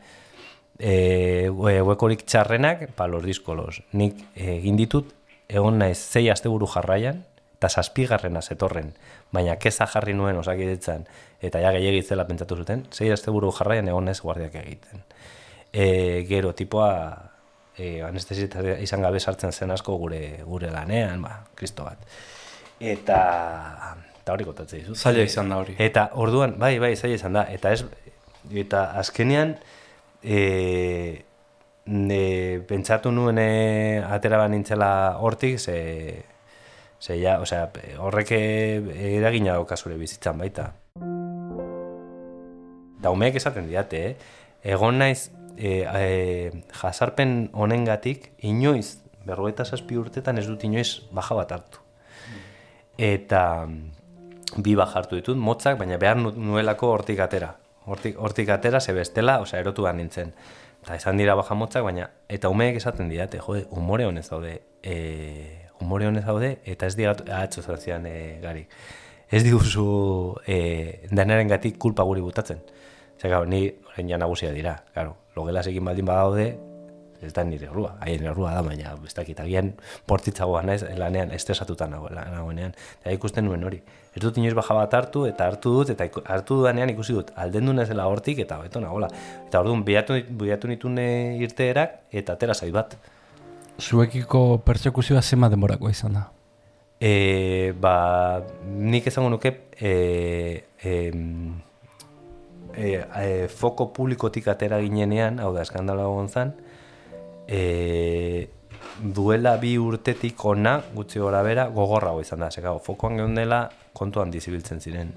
e, 0.80 1.50
huekorik 1.50 2.26
txarrenak, 2.26 2.90
palos 2.96 3.24
diskolos. 3.26 3.82
Nik 3.94 4.22
egin 4.36 4.78
ditut, 4.80 5.12
egon 5.50 5.80
naiz 5.82 5.98
zei 5.98 6.30
asteburu 6.30 6.70
jarraian, 6.70 7.24
eta 7.58 7.70
zazpigarrena 7.70 8.42
zetorren, 8.42 8.92
baina 9.32 9.56
keza 9.56 9.88
jarri 9.88 10.14
nuen 10.14 10.38
osakidetzan, 10.38 11.06
eta 11.42 11.62
ja 11.64 11.72
gehiagitzela 11.76 12.28
pentsatu 12.28 12.58
zuten, 12.60 12.88
zei 12.92 13.12
asteburu 13.16 13.52
jarraian 13.56 13.88
egon 13.88 14.10
naiz 14.12 14.20
guardiak 14.22 14.56
egiten. 14.62 15.06
E, 15.74 16.26
gero, 16.30 16.52
tipoa, 16.54 17.33
e, 17.78 18.02
anestesita 18.06 18.64
izan 18.82 19.02
gabe 19.02 19.20
sartzen 19.20 19.52
zen 19.52 19.72
asko 19.72 19.98
gure 19.98 20.44
gure 20.46 20.72
lanean, 20.72 21.22
ba, 21.22 21.44
kristo 21.56 21.86
bat. 21.88 22.02
Eta 22.80 23.20
eta 24.24 24.34
hori 24.34 24.48
gotatzen 24.48 24.80
dizut. 24.80 24.98
Zaila 24.98 25.26
izan 25.28 25.50
da 25.52 25.60
hori. 25.60 25.76
Eta 25.84 26.08
orduan, 26.20 26.56
bai, 26.60 26.78
bai, 26.80 26.96
zaila 26.96 27.20
izan 27.20 27.36
da. 27.36 27.44
Eta 27.52 27.74
ez, 27.76 27.84
eta 28.64 28.86
azkenean, 29.02 29.58
e, 30.24 31.24
ne, 31.86 32.24
pentsatu 32.70 33.12
nuen 33.12 33.42
e, 33.42 33.50
atera 34.08 34.40
bat 34.40 34.54
nintzela 34.54 34.92
hortik, 35.20 35.60
ze, 35.60 36.24
ze 37.02 37.20
ja, 37.20 37.40
osea, 37.44 37.68
horrek 38.00 38.32
eragina 38.32 39.60
zure 39.76 40.00
bizitzan 40.00 40.40
baita. 40.40 40.72
Daumeek 43.04 43.36
esaten 43.36 43.68
diate, 43.68 44.06
eh? 44.08 44.16
Egon 44.64 45.02
naiz 45.02 45.28
e, 45.58 45.86
e, 45.86 46.64
jasarpen 46.82 47.50
honengatik 47.54 48.32
inoiz 48.40 49.04
berroeta 49.26 49.66
zazpi 49.66 49.98
urtetan 49.98 50.38
ez 50.38 50.48
dut 50.48 50.64
inoiz 50.64 51.04
baja 51.12 51.36
bat 51.38 51.52
hartu. 51.56 51.80
Eta 52.98 53.44
bi 54.58 54.76
baja 54.78 55.00
hartu 55.00 55.18
ditut, 55.18 55.38
motzak, 55.38 55.78
baina 55.80 55.98
behar 55.98 56.20
nuelako 56.20 56.92
hortik 56.94 57.24
atera. 57.24 57.54
Hortik, 57.86 58.20
hortik 58.20 58.50
atera, 58.54 58.80
ze 58.80 58.94
bestela, 58.94 59.40
osea, 59.42 59.60
erotu 59.60 59.84
behar 59.84 59.96
nintzen. 59.98 60.34
Eta 60.84 60.98
esan 61.00 61.18
dira 61.18 61.36
baja 61.36 61.56
motzak, 61.56 61.84
baina, 61.84 62.10
eta 62.30 62.52
umeek 62.52 62.78
esaten 62.80 63.10
didate, 63.10 63.40
jode, 63.40 63.66
humore 63.72 64.06
honez 64.06 64.28
daude, 64.30 64.60
e, 64.84 64.98
humore 65.80 66.08
honez 66.08 66.26
daude, 66.26 66.58
eta 66.66 66.88
ez 66.88 66.96
digat, 67.00 67.26
ahatxo 67.30 67.64
zertzian 67.64 68.06
e, 68.08 68.16
gari. 68.44 68.68
Ez 69.34 69.42
diguzu 69.44 69.88
e, 70.46 70.60
denaren 71.10 71.50
gatik 71.50 71.80
kulpa 71.82 72.06
guri 72.06 72.22
butatzen. 72.22 72.62
Zer, 73.18 73.36
ni 73.48 73.66
horrein 73.88 74.12
ja 74.12 74.20
nagusia 74.20 74.52
dira, 74.52 74.78
claro, 74.94 75.16
logelas 75.36 75.68
egin 75.68 75.86
baldin 75.86 76.06
badaude, 76.06 76.54
ez 77.24 77.32
da 77.34 77.44
nire 77.48 77.68
errua, 77.70 77.94
haien 78.04 78.26
errua 78.28 78.52
da, 78.56 78.62
baina 78.66 78.94
ez 79.08 79.14
dakit, 79.16 79.40
agian 79.40 79.72
portitzagoa 80.10 80.64
naiz, 80.68 80.82
lanean, 80.98 81.32
estresatuta 81.36 81.88
nagoenean, 81.88 82.74
eta 83.02 83.14
ikusten 83.16 83.48
nuen 83.48 83.64
hori. 83.64 83.80
Ez 84.14 84.22
dut 84.22 84.38
inoiz 84.38 84.54
baja 84.58 84.76
bat 84.78 84.94
hartu, 84.98 85.26
eta 85.30 85.48
hartu 85.48 85.74
dut, 85.78 85.94
eta 85.94 86.08
hartu 86.36 86.60
dudanean 86.62 86.92
ikusi 86.94 87.16
dut, 87.16 87.32
alden 87.40 87.70
du 87.70 87.76
nezela 87.78 88.08
hortik, 88.12 88.44
eta 88.44 88.60
beto 88.62 88.82
nagoela. 88.84 89.10
Eta 89.48 89.64
orduan, 89.64 89.86
biatu, 89.88 90.20
biatu 90.44 90.72
nitune 90.72 91.08
irteerak, 91.42 92.02
eta 92.12 92.38
atera 92.38 92.54
zai 92.54 92.72
bat. 92.76 92.98
Zuekiko 93.82 94.62
pertsekuzioa 94.66 95.22
zema 95.22 95.50
demorako 95.50 95.90
izan 95.90 96.20
da? 96.20 96.28
E, 97.04 97.74
ba, 97.82 98.44
nik 98.64 99.08
ezango 99.10 99.32
nuke, 99.34 99.56
e, 99.80 99.94
e, 100.84 100.94
e, 102.76 103.04
e, 103.04 103.48
foko 103.48 103.92
publikotik 103.94 104.48
atera 104.48 104.80
ginenean, 104.82 105.40
hau 105.40 105.54
da, 105.56 105.64
eskandala 105.64 106.06
egon 106.10 106.30
zan, 106.30 106.54
e, 107.48 108.50
duela 109.02 109.56
bi 109.62 109.76
urtetik 109.78 110.44
ona, 110.46 110.78
gutxi 110.94 111.20
gora 111.20 111.42
bera, 111.44 111.68
gogorra 111.74 112.14
izan 112.22 112.46
da, 112.46 112.52
zekago, 112.52 112.80
fokoan 112.84 113.18
gehun 113.22 113.36
dela, 113.36 113.66
kontuan 113.94 114.32
dizibiltzen 114.32 114.82
ziren. 114.82 115.14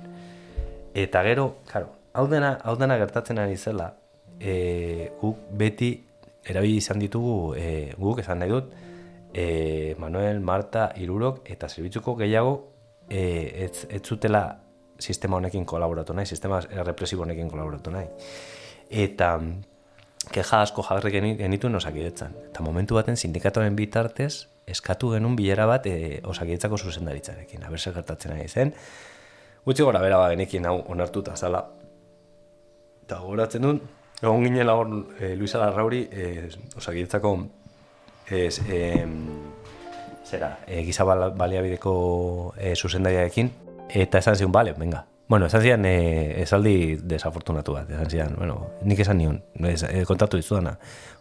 Eta 0.96 1.22
gero, 1.26 1.48
karo, 1.68 1.92
hau 2.16 2.26
dena, 2.28 2.56
hau 2.64 2.76
dena 2.76 2.96
gertatzen 3.00 3.38
ari 3.38 3.56
zela, 3.56 3.92
e, 4.40 5.10
guk 5.20 5.48
beti 5.52 5.92
erabili 6.46 6.80
izan 6.80 7.00
ditugu, 7.02 7.54
e, 7.58 7.92
guk 7.98 8.20
esan 8.22 8.40
nahi 8.40 8.52
dut, 8.52 8.72
e, 9.34 9.94
Manuel, 9.98 10.40
Marta, 10.40 10.90
Irurok, 10.96 11.42
eta 11.50 11.68
zerbitzuko 11.68 12.16
gehiago, 12.16 12.56
e, 13.08 13.66
ez, 13.66 13.86
ez 13.90 14.02
zutela 14.02 14.65
sistema 14.98 15.36
honekin 15.36 15.64
kolaboratu 15.64 16.14
nahi, 16.14 16.26
sistema 16.26 16.60
represibo 16.60 17.22
honekin 17.22 17.48
kolaboratu 17.50 17.90
nahi. 17.90 18.06
Eta 18.90 19.40
keja 20.32 20.60
asko 20.62 20.82
jarri 20.82 21.12
genitu 21.38 21.68
osakidetzan. 21.76 22.34
Eta 22.50 22.62
momentu 22.62 22.94
baten 22.94 23.16
sindikatoren 23.16 23.76
bitartez, 23.76 24.46
eskatu 24.66 25.12
genuen 25.12 25.36
bilera 25.36 25.66
bat 25.66 25.86
e, 25.86 26.20
osakidetzako 26.24 26.78
zuzendaritzarekin. 26.78 27.64
Aber 27.64 27.78
zer 27.78 27.94
gertatzen 27.94 28.32
nahi 28.34 28.48
zen. 28.48 28.74
Gutxi 29.66 29.82
gora 29.82 30.00
bera 30.00 30.18
ba 30.18 30.30
genekin 30.30 30.66
hau 30.66 30.80
onartuta 30.88 31.36
zala. 31.36 31.64
Eta 33.06 33.20
goratzen 33.22 33.62
dut, 33.62 33.82
egon 34.22 34.42
ginela 34.42 34.74
hor 34.74 34.90
e, 35.20 35.34
Luisa 35.36 35.58
Larrauri 35.58 36.08
e, 36.10 36.48
osakidetzako 36.76 37.36
ez, 38.30 38.58
em, 38.68 39.12
zera, 40.26 40.58
e, 40.66 40.82
giza 40.82 41.04
bal- 41.04 41.30
baliabideko 41.38 42.54
e, 42.58 42.74
zuzendariarekin, 42.74 43.52
eta 43.88 44.18
esan 44.18 44.36
zion, 44.36 44.52
bale, 44.52 44.72
venga. 44.72 45.06
Bueno, 45.28 45.46
esan 45.46 45.62
zian, 45.62 45.84
e, 45.84 46.40
esaldi 46.40 47.00
desafortunatu 47.02 47.72
bat, 47.74 47.88
esan 47.90 48.10
zian, 48.10 48.34
bueno, 48.38 48.60
nik 48.86 49.00
esan 49.02 49.18
nion, 49.18 49.40
ez, 49.66 49.82
e, 49.82 50.04
kontatu 50.06 50.38
dizudana. 50.38 50.76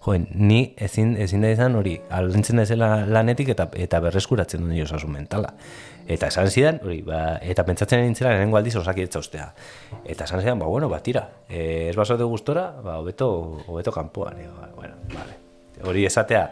Joen, 0.06 0.28
ni 0.30 0.76
ezin, 0.78 1.16
ezin 1.18 1.42
da 1.42 1.50
izan 1.50 1.74
hori, 1.74 1.96
alintzen 2.14 2.62
da 2.62 2.68
zela 2.70 2.90
lanetik 3.10 3.50
eta, 3.56 3.66
eta 3.82 4.00
berreskuratzen 4.06 4.62
duen 4.62 4.84
osasun 4.84 5.10
mentala. 5.10 5.56
Eta 6.06 6.30
esan 6.30 6.52
zidan, 6.52 6.78
hori, 6.86 7.00
ba, 7.02 7.40
eta 7.42 7.66
pentsatzen 7.66 8.04
nintzela 8.06 8.36
lehenengo 8.36 8.60
aldiz 8.60 8.76
osakidetza 8.78 9.24
ustea. 9.26 9.48
Eta 10.04 10.28
esan 10.30 10.44
zidan, 10.44 10.62
ba, 10.62 10.68
bueno, 10.70 10.90
ba, 10.92 11.00
tira, 11.02 11.24
e, 11.50 11.90
ez 11.90 11.96
basote 11.98 12.28
gustora, 12.30 12.68
ba, 12.86 13.00
hobeto, 13.02 13.32
hobeto 13.66 13.94
kanpoan, 13.96 14.38
e, 14.38 14.46
bueno, 14.76 15.00
vale. 15.16 15.40
Hori 15.82 16.06
esatea, 16.06 16.44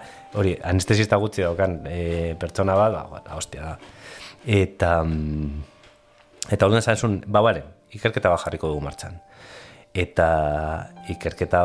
hori, 0.41 0.55
anestesista 0.57 1.21
gutxi 1.21 1.45
daukan 1.45 1.83
e, 1.85 2.33
pertsona 2.41 2.73
bat, 2.81 2.97
ba, 2.97 3.21
ba, 3.21 3.37
hostia 3.37 3.75
da. 3.75 3.77
Eta, 4.43 4.95
mm, 5.03 5.72
eta 6.49 6.65
orduan 6.65 6.81
esan 6.81 6.97
zuen, 6.97 7.21
ba, 7.27 7.41
bale, 7.45 7.63
ikerketa 7.93 8.31
bat 8.33 8.41
jarriko 8.43 8.71
dugu 8.71 8.83
martxan. 8.83 9.19
Eta 9.93 10.27
ikerketa 11.13 11.61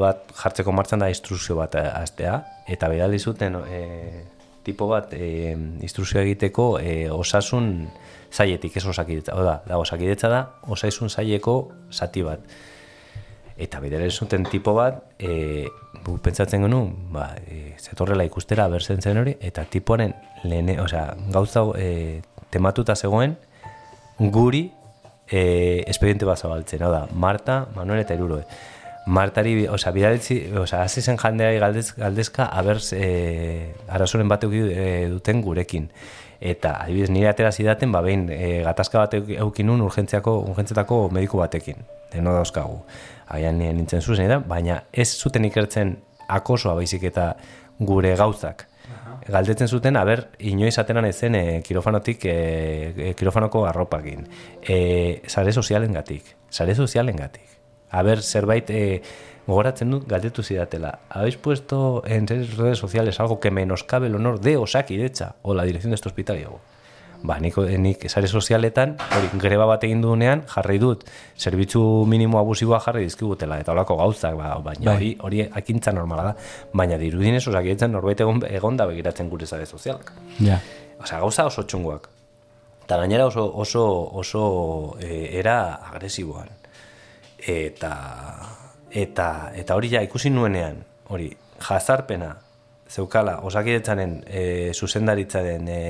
bat 0.00 0.30
jartzeko 0.40 0.72
martxan 0.72 1.04
da 1.04 1.10
instrukzio 1.12 1.58
bat 1.58 1.74
hastea 1.76 2.38
eta 2.66 2.88
bidali 2.88 3.18
zuten 3.18 3.58
e, 3.68 3.82
tipo 4.64 4.88
bat 4.88 5.12
e, 5.12 5.52
instrukzioa 5.84 6.24
egiteko 6.24 6.78
e, 6.80 7.10
osasun 7.12 7.88
zailetik, 8.32 8.76
ez 8.76 8.86
osakidetza. 8.86 9.36
Oda, 9.36 9.58
da, 9.66 9.78
osakidetza 9.80 10.30
da, 10.32 10.42
osaizun 10.68 11.08
zaileko 11.12 11.58
zati 11.92 12.24
bat. 12.24 12.44
Eta 13.58 13.80
bidali 13.82 14.10
zuten 14.10 14.44
tipo 14.46 14.74
bat, 14.76 15.00
e, 15.18 15.66
pentsatzen 16.22 16.62
genuen, 16.64 16.92
ba, 17.12 17.30
e, 17.44 17.74
zetorrela 17.80 18.24
ikustera 18.28 18.68
berzen 18.70 19.02
zen 19.02 19.18
hori, 19.18 19.34
eta 19.40 19.64
tipoaren 19.68 20.14
lehene, 20.44 20.78
osea, 20.80 21.10
gauza 21.34 21.64
e, 21.76 22.20
tematuta 22.54 22.96
zegoen, 22.96 23.36
guri 24.18 24.72
e, 25.30 25.84
espediente 25.86 26.24
bat 26.24 26.38
zabaltzen, 26.38 26.80
da, 26.80 27.06
Marta, 27.12 27.66
Manuel 27.74 28.00
eta 28.00 28.14
Iruroe. 28.14 28.44
Martari, 29.08 29.66
osea, 29.72 29.92
bidalitzi, 29.92 30.36
osea, 30.60 30.82
hasi 30.84 31.00
zen 31.00 31.16
jandeari 31.16 31.58
galdez, 31.62 31.94
galdezka, 31.96 32.44
aber, 32.52 32.80
e, 32.92 33.74
arazoren 33.88 34.28
bat 34.28 34.44
eduki 34.44 34.66
e, 34.68 34.88
duten 35.08 35.40
gurekin. 35.40 35.88
Eta, 36.40 36.74
adibidez, 36.82 37.08
nire 37.10 37.30
atera 37.30 37.50
zidaten, 37.52 37.92
ba, 37.92 38.02
behin, 38.04 38.28
e, 38.30 38.60
gatazka 38.66 39.00
bat 39.00 39.14
eukin 39.16 39.70
urgentziako, 39.70 40.36
urgentzietako 40.50 41.08
mediku 41.14 41.40
batekin. 41.40 41.80
Deno 42.12 42.34
dauzkagu. 42.36 42.82
Nien 43.32 43.76
nintzen 43.76 44.02
zuzen, 44.02 44.28
da, 44.28 44.38
baina 44.40 44.82
ez 44.92 45.08
zuten 45.16 45.44
ikertzen 45.48 45.96
akosoa 46.28 46.74
baizik 46.78 47.08
eta 47.08 47.32
gure 47.80 48.14
gauzak. 48.16 48.66
Galdetzen 49.28 49.68
zuten, 49.68 49.96
aber, 50.00 50.28
inoiz 50.40 50.78
atenan 50.80 51.04
ezen 51.04 51.34
e, 51.36 51.42
kirofanotik, 51.60 52.22
e, 52.24 53.12
kirofanoko 53.16 53.66
arropakin. 53.68 54.24
E, 54.62 55.20
sare 55.28 55.52
sozialen 55.52 55.92
gatik. 55.92 56.34
Sare 56.48 56.74
sozialen 56.74 57.16
gatik. 57.20 57.44
Aber, 57.90 58.22
zerbait, 58.22 58.70
e, 58.70 59.02
gogoratzen 59.46 59.92
dut, 59.92 60.06
galdetu 60.08 60.42
zidatela. 60.42 60.98
Habéis 61.08 61.36
puesto 61.36 62.02
en 62.06 62.26
redes 62.28 62.78
sociales 62.78 63.20
algo 63.20 63.38
que 63.40 63.50
menoscabe 63.50 64.06
el 64.06 64.14
honor 64.14 64.40
de 64.40 64.56
Osakidetza 64.56 65.36
o 65.42 65.54
la 65.54 65.64
dirección 65.64 65.90
de 65.90 65.96
este 65.96 66.08
hospital? 66.08 66.38
Y 66.38 66.46
ba, 67.22 67.38
nik, 67.42 67.56
nik 67.78 68.04
sare 68.10 68.28
sozialetan, 68.28 68.94
hori 69.16 69.30
greba 69.40 69.66
bat 69.66 69.84
egin 69.84 70.02
duenean, 70.02 70.44
jarri 70.50 70.78
dut, 70.82 71.04
zerbitzu 71.38 71.80
minimo 72.06 72.38
abusiboa 72.38 72.78
jarri 72.84 73.04
dizkigutela, 73.08 73.58
eta 73.62 73.72
holako 73.74 73.96
gauzak, 73.98 74.36
ba, 74.38 74.52
baina 74.62 74.94
hori, 74.94 75.14
hori 75.24 75.42
akintza 75.46 75.92
normala 75.92 76.28
da, 76.30 76.34
baina 76.72 76.98
dirudinez 77.00 77.42
osakidetzen 77.50 77.92
norbait 77.94 78.20
egon, 78.22 78.42
egon 78.48 78.78
da 78.78 78.86
begiratzen 78.90 79.30
gure 79.32 79.46
sare 79.46 79.66
sozialak. 79.66 80.12
Ja. 80.38 80.60
Osea, 81.02 81.18
gauza 81.18 81.46
oso 81.50 81.66
txungoak. 81.66 82.08
Eta 82.84 82.96
gainera 83.02 83.26
oso, 83.28 83.44
oso, 83.60 83.84
oso 84.16 84.44
e, 85.00 85.38
era 85.38 85.58
agresiboan. 85.90 86.48
Eta, 87.38 87.92
eta, 88.90 89.28
eta 89.54 89.76
hori 89.76 89.90
ja 89.92 90.02
ikusi 90.06 90.30
nuenean, 90.30 90.80
hori, 91.10 91.28
jazarpena, 91.62 92.36
zeukala, 92.88 93.38
osakidetzaren 93.44 94.22
e, 94.26 94.72
zuzendaritzaren 94.74 95.68
e, 95.68 95.80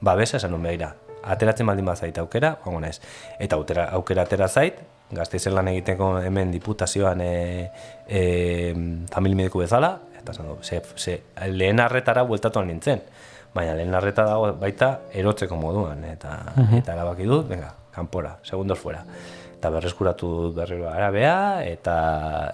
babesa 0.00 0.36
esan 0.36 0.52
nuen 0.54 0.66
behira. 0.68 0.92
Ateratzen 1.26 1.66
baldin 1.66 1.88
bazait 1.88 2.18
aukera, 2.22 2.56
joango 2.64 2.82
naiz. 2.84 3.00
Eta 3.42 3.56
aukera, 3.56 3.88
aukera 3.98 4.26
atera 4.28 4.48
zait, 4.48 4.78
gazteizen 5.10 5.54
lan 5.54 5.70
egiteko 5.70 6.16
hemen 6.20 6.52
diputazioan 6.54 7.22
e, 7.22 7.32
e, 8.08 8.20
famili 9.12 9.38
mediku 9.38 9.62
bezala, 9.62 9.96
eta 10.18 10.34
esan 10.34 10.50
du, 10.50 10.58
ze, 10.62 10.82
ze, 10.96 11.20
lehen 11.52 11.80
arretara 11.80 12.26
bueltatuan 12.26 12.68
nintzen. 12.70 13.02
Baina 13.54 13.74
lehen 13.78 13.94
arreta 13.94 14.26
dago 14.28 14.52
baita 14.60 14.90
erotzeko 15.16 15.56
moduan, 15.56 16.04
eta, 16.04 16.36
eta 16.76 16.92
erabaki 16.92 17.24
dut, 17.24 17.46
venga, 17.48 17.72
kanpora, 17.94 18.36
segundos 18.44 18.78
fuera. 18.78 19.04
Eta 19.56 19.70
berreskuratu 19.72 20.28
dut 20.42 20.56
berriro 20.58 20.90
arabea, 20.90 21.64
eta 21.64 21.94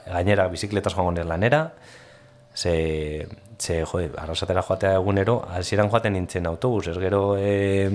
gainera 0.06 0.46
bizikletaz 0.52 0.94
joango 0.94 1.24
lanera, 1.26 1.72
ze, 2.54 3.26
ze 3.58 3.84
jode, 3.84 4.10
arrasatera 4.18 4.62
joatea 4.62 4.94
egunero, 4.98 5.42
hasieran 5.50 5.90
joaten 5.90 6.12
nintzen 6.14 6.46
autobus, 6.46 6.86
ez 6.88 6.98
gero 6.98 7.36
e, 7.38 7.90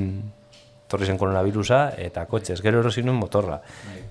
torri 0.88 1.06
zen 1.06 1.17
koronavirusa, 1.17 1.93
eta 1.98 2.26
kotxe, 2.26 2.54
ez 2.54 2.62
gero 2.63 2.80
erosi 2.80 3.04
nuen 3.04 3.17
motorra. 3.20 3.60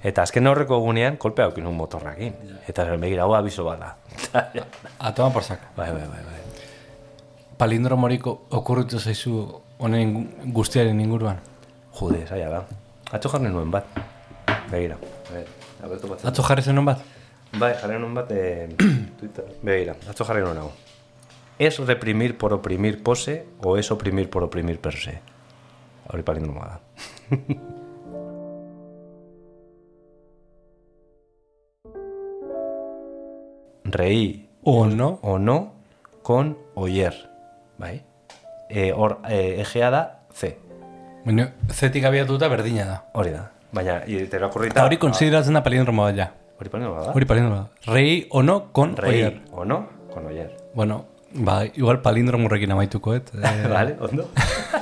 Eta 0.05 0.23
azken 0.27 0.47
horreko 0.47 0.77
egunean, 0.77 1.17
kolpe 1.17 1.43
haukin 1.43 1.65
nuen 1.65 1.77
motorrakin. 1.77 2.35
Eta 2.69 2.85
begira, 3.01 3.23
hau 3.25 3.35
abiso 3.35 3.65
bada. 3.65 3.95
A 4.99 5.13
toma 5.17 5.33
por 5.33 5.43
saco. 5.43 5.65
bai, 5.77 5.91
bai, 5.93 6.03
bai, 6.03 6.23
bai. 6.25 6.43
Palindromorik 7.57 8.27
okurritu 8.27 8.99
zaizu 9.01 9.63
honen 9.79 10.13
gu- 10.15 10.53
guztiaren 10.53 11.01
inguruan. 11.01 11.39
Jude, 11.97 12.27
zaila 12.29 12.49
da. 12.53 12.65
Atzo 13.17 13.31
jarri 13.33 13.49
nuen 13.49 13.71
bat. 13.73 13.87
Begira. 14.71 14.97
Bai. 15.31 15.45
Atzo 16.25 16.43
jarri 16.45 16.63
zenun 16.63 16.85
bat? 16.85 17.01
Bai, 17.57 17.73
jarri 17.81 17.97
nuen 17.99 18.13
bat 18.19 18.31
eh, 18.37 18.69
Twitter. 19.21 19.45
Begira, 19.63 19.95
atzo 20.11 20.25
jarri 20.29 20.43
nuen 20.45 20.59
hau. 20.61 20.71
¿Es 21.59 21.79
reprimir 21.79 22.37
por 22.37 22.53
oprimir 22.53 23.03
pose 23.03 23.47
o 23.63 23.77
es 23.79 23.91
oprimir 23.91 24.29
por 24.29 24.43
oprimir 24.45 24.79
per 24.79 24.95
se? 24.95 25.21
Hori 26.09 26.23
palindroma 26.23 26.67
da. 26.67 26.81
Reí 33.85 34.49
O 34.63 34.87
no? 34.87 35.19
o 35.23 35.39
no 35.39 35.75
con 36.23 36.59
oyer. 36.75 37.31
Bai? 37.79 38.03
E, 38.69 38.93
hor, 38.93 39.21
e, 39.29 39.61
egea 39.61 39.91
da 39.91 40.27
C. 40.35 40.59
Baina, 41.25 41.53
zetik 41.71 42.05
abiatuta 42.05 42.49
berdina 42.49 42.85
da. 42.85 42.97
Hori 43.15 43.31
da. 43.31 43.53
Baina, 43.71 44.01
irakurrita... 44.07 44.85
Hori 44.85 44.99
konsideratzen 44.99 45.55
da 45.55 45.63
palindromo 45.63 46.03
bat 46.03 46.17
ja. 46.19 46.33
Hori 46.59 46.69
palindroma 46.73 47.05
da? 47.07 47.13
Hori 47.15 47.29
palindromo 47.31 47.57
da. 47.63 47.93
Rei 47.93 48.27
o 48.31 48.43
no 48.43 48.73
con 48.73 48.97
Reí 48.97 49.23
oier. 49.23 49.41
o 49.53 49.65
no 49.65 49.87
con 50.13 50.27
oyer. 50.27 50.57
Bueno, 50.75 51.05
ba, 51.37 51.65
igual 51.75 52.01
palindromo 52.03 52.47
horrekin 52.47 52.73
amaituko. 52.73 53.15
Eh, 53.17 53.69
Vale, 53.71 53.97
ondo. 54.01 54.31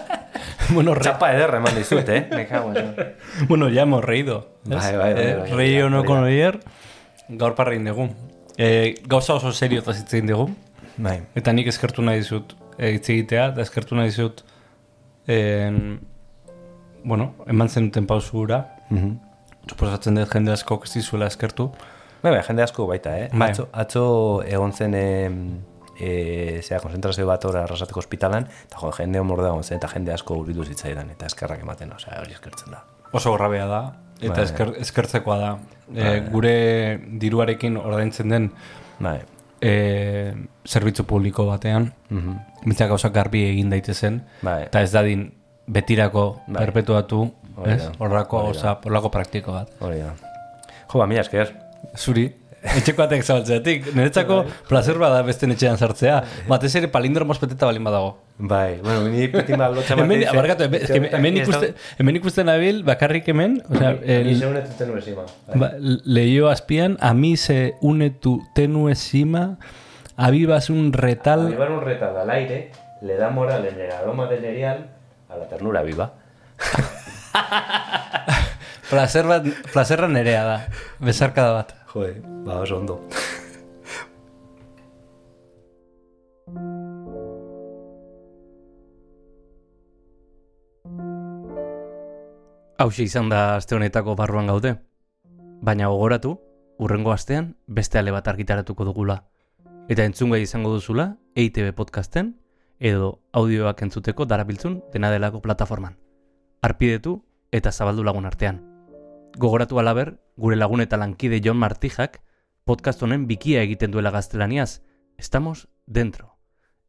bueno, 0.71 0.95
re, 0.95 1.03
Txapa 1.03 1.33
ederra 1.35 1.59
eman 1.59 1.75
dizut, 1.77 2.09
eh? 2.09 2.27
Me 2.37 2.47
cago 2.47 2.71
en 2.73 2.77
eso. 2.77 3.03
bueno, 3.49 3.69
ya 3.69 3.83
hemos 3.83 4.05
reído. 4.05 4.49
Bai, 4.65 4.97
bai, 4.97 5.15
bai, 5.15 5.25
Eh, 5.27 5.37
bai, 5.41 5.51
Rei 5.53 5.83
o 5.83 5.91
no 5.91 6.05
con 6.05 6.23
oier, 6.25 6.61
gaur 7.29 7.55
parrein 7.55 7.85
dugu. 7.85 8.09
Eh, 8.57 8.95
gauza 9.07 9.35
oso 9.35 9.53
serio 9.53 9.81
eta 9.81 9.93
zitzen 9.93 10.27
dugu. 10.27 10.49
Bai. 10.97 11.23
Eta 11.35 11.53
nik 11.53 11.67
eskertu 11.67 12.03
nahi 12.03 12.21
dizut 12.23 12.55
eh, 12.79 12.93
hitz 12.95 13.09
egitea, 13.11 13.49
eta 13.53 13.63
eskertu 13.63 13.97
nahi 13.99 14.13
dizut 14.13 14.45
en, 15.27 16.01
bueno, 17.05 17.35
eman 17.47 17.69
zenuten 17.69 18.07
pausura. 18.07 18.63
Mhm. 18.91 19.17
Suposatzen 19.69 20.15
dut 20.21 20.29
jende 20.31 20.53
asko 20.53 20.81
ez 20.85 20.93
dizuela 20.93 21.27
eskertu. 21.27 21.71
Bai, 22.23 22.31
bai, 22.35 22.43
jende 22.47 22.63
asko 22.63 22.87
baita, 22.87 23.17
eh? 23.19 23.29
Bai. 23.33 23.51
Atzo, 23.51 23.69
atzo 23.73 24.05
egon 24.47 24.73
zen 24.73 24.95
e, 24.95 25.05
e, 25.99 26.61
zera, 26.63 26.81
konzentrazio 26.81 27.27
bat 27.27 27.45
hor 27.45 27.57
arrasateko 27.57 28.01
ospitalan, 28.01 28.49
eta 28.67 28.79
jo, 28.81 28.91
jende 28.93 29.21
homor 29.21 29.43
da 29.43 29.49
egon 29.49 29.63
zen, 29.65 29.77
eta 29.79 29.89
jende 29.89 30.13
asko 30.13 30.35
urritu 30.41 30.65
zitzaidan, 30.65 31.11
eta 31.11 31.27
eskerrak 31.27 31.61
ematen, 31.63 31.93
osea, 31.93 32.21
hori 32.21 32.33
eskertzen 32.33 32.73
da. 32.73 32.83
Oso 33.13 33.33
grabea 33.35 33.67
da, 33.67 33.83
eta 34.21 34.35
Bai. 34.35 34.45
esker, 34.45 34.73
eskertzekoa 34.81 35.39
da. 35.39 35.53
E, 35.95 36.21
gure 36.33 36.99
diruarekin 37.21 37.77
ordaintzen 37.77 38.29
den 38.29 38.51
Bai. 38.99 39.21
e, 39.61 40.35
zerbitzu 40.67 41.05
publiko 41.07 41.47
batean, 41.47 41.93
Mhm. 42.11 42.37
mitzak 42.65 42.89
gauzak 42.89 43.13
garbi 43.13 43.45
egin 43.51 43.71
daitezen, 43.71 44.23
Bai. 44.43 44.65
eta 44.65 44.83
ez 44.83 44.91
dadin 44.93 45.33
betirako 45.67 46.41
Bai. 46.47 46.65
perpetuatu. 46.65 47.33
Horrako, 47.99 48.41
horrako 48.85 49.11
praktiko 49.11 49.53
bat. 49.53 49.69
Hori 49.81 50.01
da. 50.01 50.15
Jo, 50.91 50.99
ba, 50.99 51.07
mila 51.07 51.21
esker. 51.21 51.53
Zuri, 51.97 52.25
etxeko 52.65 53.03
batek 53.03 53.25
zabaltzeatik, 53.25 53.91
niretzako 53.95 54.41
placer 54.69 54.99
bada 55.01 55.21
beste 55.27 55.49
etxean 55.51 55.77
sartzea. 55.77 56.23
Batez 56.49 56.73
ere 56.81 56.89
palindromos 56.93 57.41
beteta 57.43 57.69
balin 57.69 57.85
badago. 57.85 58.15
Bai, 58.39 58.81
bueno, 58.83 59.05
ni 59.13 59.29
peti 59.31 59.55
mal 59.55 59.77
lotxa 59.77 59.95
Hemen, 59.95 60.25
abarkatu, 60.27 60.67
hemen, 60.67 61.05
hemen, 61.13 61.37
ikuste, 61.45 61.69
hemen 62.01 62.19
ikusten 62.19 62.49
nabil, 62.51 62.83
bakarrik 62.87 63.29
hemen, 63.31 63.61
osea, 63.69 63.93
Ni 64.01 64.17
el, 64.17 64.33
segun 64.41 64.59
ez 64.59 64.65
duten 64.73 64.91
nuezima. 64.91 65.27
Bai. 65.47 65.61
ba, 65.61 65.71
leio 65.79 66.49
azpian, 66.51 66.97
a 67.01 67.13
mi 67.15 67.37
se 67.37 67.75
une 67.81 68.11
tu 68.11 68.41
tenue 68.55 68.95
sima 68.95 69.57
Avivas 70.17 70.71
un 70.71 70.93
retal... 70.93 71.49
Avivar 71.49 71.73
un 71.73 71.81
retal 71.81 72.17
al 72.17 72.31
aire 72.31 72.71
le 73.03 73.17
da 73.17 73.31
moral 73.31 73.67
en 73.67 73.81
el 73.81 73.91
aroma 73.91 74.27
del 74.27 74.43
cereal 74.43 74.91
a 75.29 75.37
la 75.37 75.49
ternura 75.49 75.83
viva. 75.83 76.13
Placer 78.91 79.27
bat, 79.27 79.45
plazerra 79.73 80.07
nerea 80.09 80.45
da. 80.45 80.69
Besarkada 81.01 81.53
bat. 81.53 81.75
Jode, 81.95 82.21
ba 82.45 82.59
oso 82.59 82.77
ondo. 82.77 82.99
Hauxe 92.79 93.05
izan 93.05 93.29
da 93.31 93.55
aste 93.55 93.77
honetako 93.77 94.17
barruan 94.19 94.51
gaude. 94.51 94.75
Baina 95.63 95.87
gogoratu, 95.87 96.41
urrengo 96.79 97.13
astean 97.13 97.55
beste 97.69 98.03
ale 98.03 98.11
bat 98.11 98.27
argitaratuko 98.27 98.85
dugula. 98.91 99.21
Eta 99.89 100.03
entzungai 100.03 100.43
izango 100.43 100.75
duzula 100.75 101.13
EITB 101.37 101.71
podcasten 101.79 102.35
edo 102.81 103.21
audioak 103.31 103.87
entzuteko 103.87 104.27
darabiltzun 104.27 104.83
dena 104.93 105.15
delako 105.15 105.41
plataforman. 105.47 105.95
Arpidetu 106.61 107.21
eta 107.53 107.71
zabaldu 107.71 108.03
lagun 108.03 108.27
artean. 108.27 108.74
Gogoratu 109.37 109.79
alaber, 109.81 110.21
gure 110.37 110.57
lagun 110.57 110.81
eta 110.81 110.97
lankide 110.97 111.41
Jon 111.43 111.59
Martijak 111.59 112.21
podcast 112.65 113.03
honen 113.03 113.27
bikia 113.27 113.63
egiten 113.67 113.91
duela 113.91 114.11
gaztelaniaz, 114.15 114.83
estamos 115.19 115.69
dentro. 115.87 116.39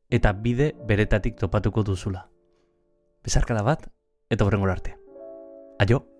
Eta 0.10 0.32
bide 0.32 0.76
beretatik 0.88 1.40
topatuko 1.42 1.84
duzula. 1.84 2.30
Besarkada 3.24 3.64
bat, 3.64 3.90
eta 4.30 4.46
horrengora 4.46 4.78
arte. 4.78 5.00
Aio! 5.80 6.15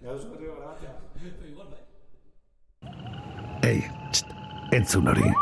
Taldi. 0.00 0.06
Gauz 0.06 0.24
horri 0.24 0.46
grabatzea. 0.46 0.92
Igual, 1.50 1.68
bai. 1.70 1.82
Ei, 3.62 3.84
txt, 4.10 4.26
entzun 4.72 5.08
hori. 5.08 5.32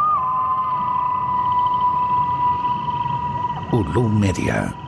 Ulu 3.73 4.09
Media. 4.09 4.84